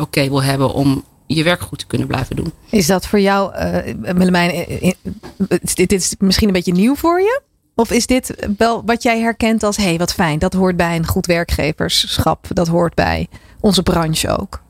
oké 0.00 0.28
wil 0.28 0.42
hebben 0.42 0.72
om 0.72 1.04
je 1.36 1.42
werk 1.42 1.60
goed 1.60 1.78
te 1.78 1.86
kunnen 1.86 2.06
blijven 2.06 2.36
doen. 2.36 2.52
Is 2.70 2.86
dat 2.86 3.06
voor 3.06 3.20
jou, 3.20 3.54
uh, 3.54 3.78
Willemijn, 4.14 4.66
dit 5.74 5.92
is 5.92 6.14
misschien 6.18 6.46
een 6.46 6.52
beetje 6.52 6.72
nieuw 6.72 6.94
voor 6.94 7.20
je? 7.20 7.40
Of 7.74 7.90
is 7.90 8.06
dit 8.06 8.48
wel 8.56 8.82
wat 8.84 9.02
jij 9.02 9.20
herkent 9.20 9.62
als, 9.62 9.76
hé, 9.76 9.82
hey, 9.82 9.98
wat 9.98 10.14
fijn, 10.14 10.38
dat 10.38 10.52
hoort 10.52 10.76
bij 10.76 10.96
een 10.96 11.06
goed 11.06 11.26
werkgeverschap, 11.26 12.46
dat 12.52 12.68
hoort 12.68 12.94
bij 12.94 13.28
onze 13.60 13.82
branche 13.82 14.38
ook? 14.38 14.62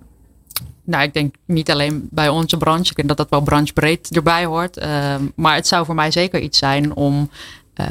Nou, 0.85 1.03
ik 1.03 1.14
denk 1.14 1.35
niet 1.44 1.71
alleen 1.71 2.09
bij 2.11 2.29
onze 2.29 2.57
branche. 2.57 2.90
Ik 2.90 2.97
denk 2.97 3.09
dat 3.09 3.16
dat 3.16 3.29
wel 3.29 3.40
branchebreed 3.40 4.16
erbij 4.16 4.44
hoort. 4.44 4.79
Uh, 4.79 5.14
maar 5.35 5.55
het 5.55 5.66
zou 5.66 5.85
voor 5.85 5.94
mij 5.94 6.11
zeker 6.11 6.40
iets 6.40 6.59
zijn 6.59 6.94
om 6.94 7.31
uh, 7.81 7.87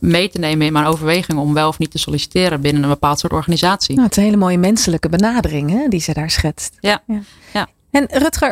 mee 0.00 0.28
te 0.28 0.38
nemen 0.38 0.66
in 0.66 0.72
mijn 0.72 0.84
overweging 0.84 1.38
om 1.38 1.54
wel 1.54 1.68
of 1.68 1.78
niet 1.78 1.90
te 1.90 1.98
solliciteren 1.98 2.60
binnen 2.60 2.82
een 2.82 2.88
bepaald 2.88 3.18
soort 3.18 3.32
organisatie. 3.32 3.94
Nou, 3.94 4.06
het 4.06 4.16
is 4.16 4.22
een 4.22 4.28
hele 4.28 4.42
mooie 4.42 4.58
menselijke 4.58 5.08
benadering 5.08 5.70
hè, 5.70 5.88
die 5.88 6.00
ze 6.00 6.12
daar 6.12 6.30
schetst. 6.30 6.76
Ja, 6.80 7.02
ja. 7.06 7.20
ja. 7.52 7.68
En 7.90 8.06
Rutger, 8.10 8.50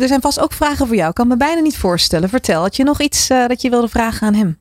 er 0.00 0.08
zijn 0.08 0.20
vast 0.20 0.40
ook 0.40 0.52
vragen 0.52 0.86
voor 0.86 0.96
jou. 0.96 1.08
Ik 1.08 1.14
kan 1.14 1.28
me 1.28 1.36
bijna 1.36 1.60
niet 1.60 1.76
voorstellen. 1.76 2.28
Vertel, 2.28 2.60
had 2.60 2.76
je 2.76 2.84
nog 2.84 3.00
iets 3.00 3.30
uh, 3.30 3.46
dat 3.46 3.62
je 3.62 3.70
wilde 3.70 3.88
vragen 3.88 4.26
aan 4.26 4.34
hem? 4.34 4.58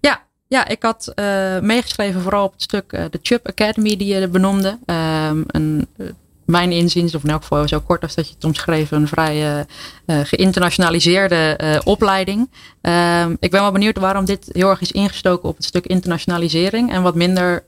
Ja, 0.00 0.22
ja 0.48 0.68
ik 0.68 0.82
had 0.82 1.12
uh, 1.14 1.58
meegeschreven 1.60 2.20
vooral 2.20 2.44
op 2.44 2.52
het 2.52 2.62
stuk 2.62 2.92
uh, 2.92 3.04
de 3.10 3.18
Chubb 3.22 3.48
Academy 3.48 3.96
die 3.96 4.14
je 4.14 4.28
benoemde. 4.28 4.78
Um, 4.86 5.44
een, 5.46 5.86
mijn 6.44 6.72
inziens, 6.72 7.14
of 7.14 7.22
in 7.24 7.30
elk 7.30 7.42
geval 7.42 7.68
zo 7.68 7.80
kort 7.80 8.02
als 8.02 8.14
dat 8.14 8.28
je 8.28 8.34
het 8.34 8.44
omschreef, 8.44 8.90
een 8.90 9.08
vrij 9.08 9.66
geïnternationaliseerde 10.06 11.80
opleiding. 11.84 12.50
Um, 12.80 13.36
ik 13.40 13.50
ben 13.50 13.60
wel 13.60 13.72
benieuwd 13.72 13.98
waarom 13.98 14.24
dit 14.24 14.48
heel 14.52 14.70
erg 14.70 14.80
is 14.80 14.92
ingestoken 14.92 15.48
op 15.48 15.56
het 15.56 15.64
stuk 15.64 15.86
internationalisering 15.86 16.92
en 16.92 17.02
wat 17.02 17.14
minder 17.14 17.64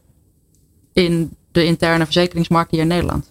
in 0.92 1.36
de 1.52 1.64
interne 1.64 2.04
verzekeringsmarkt 2.04 2.70
hier 2.70 2.80
in 2.80 2.86
Nederland. 2.86 3.30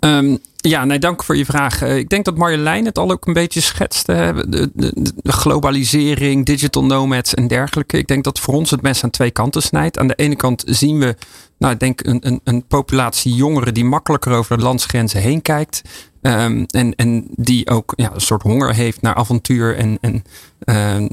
Um, 0.00 0.38
ja, 0.60 0.84
nee, 0.84 0.98
dank 0.98 1.24
voor 1.24 1.36
je 1.36 1.44
vraag. 1.44 1.82
Ik 1.82 2.08
denk 2.08 2.24
dat 2.24 2.36
Marjolein 2.36 2.84
het 2.84 2.98
al 2.98 3.10
ook 3.10 3.26
een 3.26 3.32
beetje 3.32 3.60
schetste. 3.60 4.44
De, 4.48 4.70
de, 4.74 4.92
de, 4.94 5.32
globalisering, 5.32 6.46
digital 6.46 6.84
nomads 6.84 7.34
en 7.34 7.48
dergelijke. 7.48 7.98
Ik 7.98 8.06
denk 8.06 8.24
dat 8.24 8.40
voor 8.40 8.54
ons 8.54 8.70
het 8.70 8.82
mes 8.82 9.04
aan 9.04 9.10
twee 9.10 9.30
kanten 9.30 9.62
snijdt. 9.62 9.98
Aan 9.98 10.06
de 10.06 10.14
ene 10.14 10.36
kant 10.36 10.62
zien 10.66 10.98
we, 10.98 11.16
nou, 11.58 11.72
ik 11.72 11.80
denk 11.80 12.06
een, 12.06 12.26
een, 12.26 12.40
een 12.44 12.66
populatie 12.66 13.34
jongeren 13.34 13.74
die 13.74 13.84
makkelijker 13.84 14.32
over 14.32 14.56
de 14.56 14.62
landsgrenzen 14.62 15.20
heen 15.20 15.42
kijkt. 15.42 15.82
Um, 16.22 16.66
en, 16.66 16.94
en 16.94 17.26
die 17.30 17.70
ook 17.70 17.92
ja, 17.96 18.14
een 18.14 18.20
soort 18.20 18.42
honger 18.42 18.74
heeft 18.74 19.00
naar 19.00 19.14
avontuur 19.14 19.76
en, 19.76 19.98
en 20.00 20.22
uh, 20.64 21.08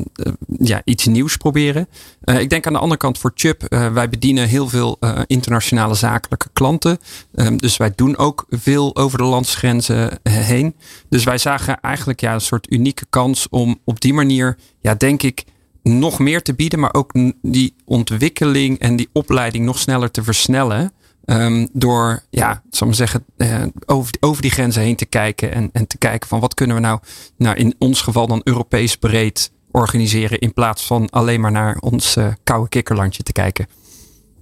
ja, 0.58 0.81
iets 0.84 1.05
nieuws 1.05 1.38
proberen. 1.38 1.88
Uh, 2.25 2.39
ik 2.39 2.49
denk 2.49 2.67
aan 2.67 2.73
de 2.73 2.79
andere 2.79 2.99
kant 2.99 3.17
voor 3.17 3.31
Chubb, 3.36 3.63
uh, 3.69 3.93
wij 3.93 4.10
bedienen 4.10 4.47
heel 4.47 4.69
veel 4.69 4.99
internationale 5.27 5.93
zakelijke 5.93 6.49
klanten. 6.53 6.99
Um, 7.36 7.58
dus 7.58 7.77
wij 7.77 7.91
doen 7.95 8.17
ook 8.17 8.45
veel 8.49 8.95
over 8.95 9.17
de 9.17 9.23
landsgrenzen 9.23 10.19
heen. 10.23 10.75
Dus 11.10 11.23
wij 11.23 11.38
zagen 11.38 11.79
eigenlijk 11.79 12.21
ja, 12.21 12.34
een 12.34 12.41
soort 12.41 12.71
unieke 12.71 13.05
kans 13.10 13.49
om 13.49 13.79
op 13.84 14.01
die 14.01 14.13
manier, 14.13 14.58
ja, 14.81 14.95
denk 14.95 15.23
ik, 15.23 15.43
nog 15.89 16.19
meer 16.19 16.41
te 16.41 16.53
bieden, 16.53 16.79
maar 16.79 16.93
ook 16.93 17.13
die 17.41 17.75
ontwikkeling 17.85 18.79
en 18.79 18.95
die 18.95 19.09
opleiding 19.13 19.65
nog 19.65 19.79
sneller 19.79 20.11
te 20.11 20.23
versnellen. 20.23 20.91
Um, 21.25 21.69
door, 21.73 22.23
ja, 22.29 22.61
zal 22.69 22.87
maar 22.87 22.95
zeggen, 22.95 23.25
uh, 23.37 23.63
over, 23.85 24.13
over 24.19 24.41
die 24.41 24.51
grenzen 24.51 24.81
heen 24.81 24.95
te 24.95 25.05
kijken 25.05 25.51
en, 25.51 25.69
en 25.73 25.87
te 25.87 25.97
kijken 25.97 26.29
van 26.29 26.39
wat 26.39 26.53
kunnen 26.53 26.75
we 26.75 26.81
nou, 26.81 26.99
nou 27.37 27.55
in 27.55 27.75
ons 27.77 28.01
geval 28.01 28.27
dan 28.27 28.41
Europees 28.43 28.95
breed 28.95 29.51
organiseren 29.71 30.39
in 30.39 30.53
plaats 30.53 30.85
van 30.85 31.09
alleen 31.09 31.41
maar 31.41 31.51
naar 31.51 31.77
ons 31.79 32.17
uh, 32.17 32.27
koude 32.43 32.69
kikkerlandje 32.69 33.23
te 33.23 33.31
kijken. 33.31 33.67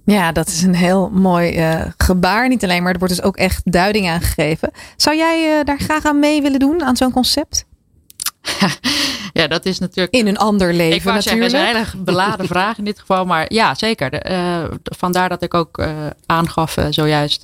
Ja, 0.04 0.32
dat 0.32 0.48
is 0.48 0.62
een 0.62 0.74
heel 0.74 1.10
mooi 1.10 1.58
uh, 1.58 1.86
gebaar. 1.96 2.48
Niet 2.48 2.64
alleen, 2.64 2.82
maar 2.82 2.92
er 2.92 2.98
wordt 2.98 3.14
dus 3.14 3.24
ook 3.24 3.36
echt 3.36 3.72
duiding 3.72 4.08
aan 4.08 4.20
gegeven. 4.20 4.70
Zou 4.96 5.16
jij 5.16 5.64
daar 5.64 5.80
graag 5.80 6.04
aan 6.04 6.18
mee 6.18 6.42
willen 6.42 6.58
doen, 6.58 6.82
aan 6.82 6.96
zo'n 6.96 7.12
concept? 7.12 7.66
Ja, 9.32 9.46
dat 9.46 9.66
is 9.66 9.78
natuurlijk. 9.78 10.14
In 10.14 10.26
een 10.26 10.38
ander 10.38 10.74
leven. 10.74 10.96
Ik 10.96 11.02
wou 11.02 11.16
natuurlijk. 11.16 11.50
zeggen, 11.50 11.68
een 11.68 11.76
hele 11.76 12.04
beladen 12.04 12.46
vraag 12.46 12.78
in 12.78 12.84
dit 12.84 12.98
geval. 12.98 13.24
Maar 13.24 13.52
ja, 13.52 13.74
zeker. 13.74 14.10
De, 14.10 14.22
uh, 14.30 14.76
vandaar 14.82 15.28
dat 15.28 15.42
ik 15.42 15.54
ook 15.54 15.78
uh, 15.78 15.88
aangaf 16.26 16.76
uh, 16.76 16.86
zojuist 16.90 17.40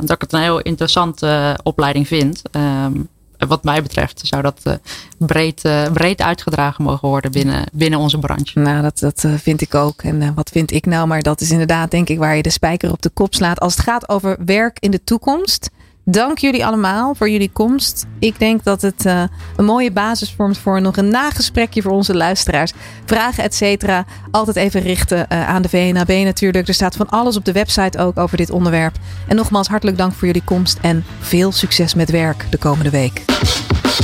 dat 0.00 0.10
ik 0.10 0.20
het 0.20 0.32
een 0.32 0.40
heel 0.40 0.60
interessante 0.60 1.58
opleiding 1.62 2.06
vind. 2.06 2.42
Um, 2.52 3.08
wat 3.48 3.64
mij 3.64 3.82
betreft 3.82 4.20
zou 4.24 4.42
dat 4.42 4.80
breed, 5.18 5.62
breed 5.92 6.20
uitgedragen 6.22 6.84
mogen 6.84 7.08
worden 7.08 7.32
binnen, 7.32 7.64
binnen 7.72 7.98
onze 7.98 8.18
branche. 8.18 8.58
Nou, 8.58 8.82
dat, 8.82 8.98
dat 8.98 9.24
vind 9.36 9.60
ik 9.60 9.74
ook. 9.74 10.02
En 10.02 10.34
wat 10.34 10.50
vind 10.50 10.72
ik 10.72 10.86
nou? 10.86 11.06
Maar 11.06 11.22
dat 11.22 11.40
is 11.40 11.50
inderdaad, 11.50 11.90
denk 11.90 12.08
ik, 12.08 12.18
waar 12.18 12.36
je 12.36 12.42
de 12.42 12.50
spijker 12.50 12.92
op 12.92 13.02
de 13.02 13.08
kop 13.08 13.34
slaat. 13.34 13.60
Als 13.60 13.76
het 13.76 13.84
gaat 13.84 14.08
over 14.08 14.36
werk 14.44 14.78
in 14.80 14.90
de 14.90 15.04
toekomst 15.04 15.70
Dank 16.04 16.38
jullie 16.38 16.66
allemaal 16.66 17.14
voor 17.14 17.30
jullie 17.30 17.50
komst. 17.52 18.06
Ik 18.18 18.38
denk 18.38 18.64
dat 18.64 18.82
het 18.82 19.04
uh, 19.06 19.22
een 19.56 19.64
mooie 19.64 19.92
basis 19.92 20.34
vormt 20.36 20.58
voor 20.58 20.80
nog 20.80 20.96
een 20.96 21.08
nagesprekje 21.08 21.82
voor 21.82 21.92
onze 21.92 22.14
luisteraars. 22.14 22.72
Vragen, 23.04 23.44
et 23.44 23.54
cetera. 23.54 24.04
Altijd 24.30 24.56
even 24.56 24.80
richten 24.80 25.26
uh, 25.32 25.48
aan 25.48 25.62
de 25.62 25.68
VNAB 25.68 26.08
natuurlijk. 26.08 26.68
Er 26.68 26.74
staat 26.74 26.96
van 26.96 27.08
alles 27.08 27.36
op 27.36 27.44
de 27.44 27.52
website 27.52 27.98
ook 27.98 28.18
over 28.18 28.36
dit 28.36 28.50
onderwerp. 28.50 28.96
En 29.28 29.36
nogmaals 29.36 29.68
hartelijk 29.68 29.98
dank 29.98 30.12
voor 30.12 30.26
jullie 30.26 30.44
komst 30.44 30.78
en 30.80 31.04
veel 31.20 31.52
succes 31.52 31.94
met 31.94 32.10
werk 32.10 32.46
de 32.50 32.58
komende 32.58 32.90
week. 32.90 33.24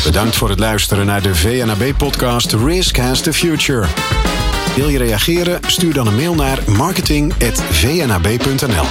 Bedankt 0.05 0.37
voor 0.37 0.49
het 0.49 0.59
luisteren 0.59 1.07
naar 1.07 1.23
de 1.23 1.35
VNAB-podcast 1.35 2.53
Risk 2.53 2.97
Has 2.97 3.21
the 3.21 3.33
Future. 3.33 3.87
Wil 4.77 4.89
je 4.89 4.99
reageren? 4.99 5.61
Stuur 5.67 5.95
dan 5.95 6.07
een 6.07 6.17
mail 6.17 6.35
naar 6.35 6.59
marketing.vnab.nl. 6.67 8.87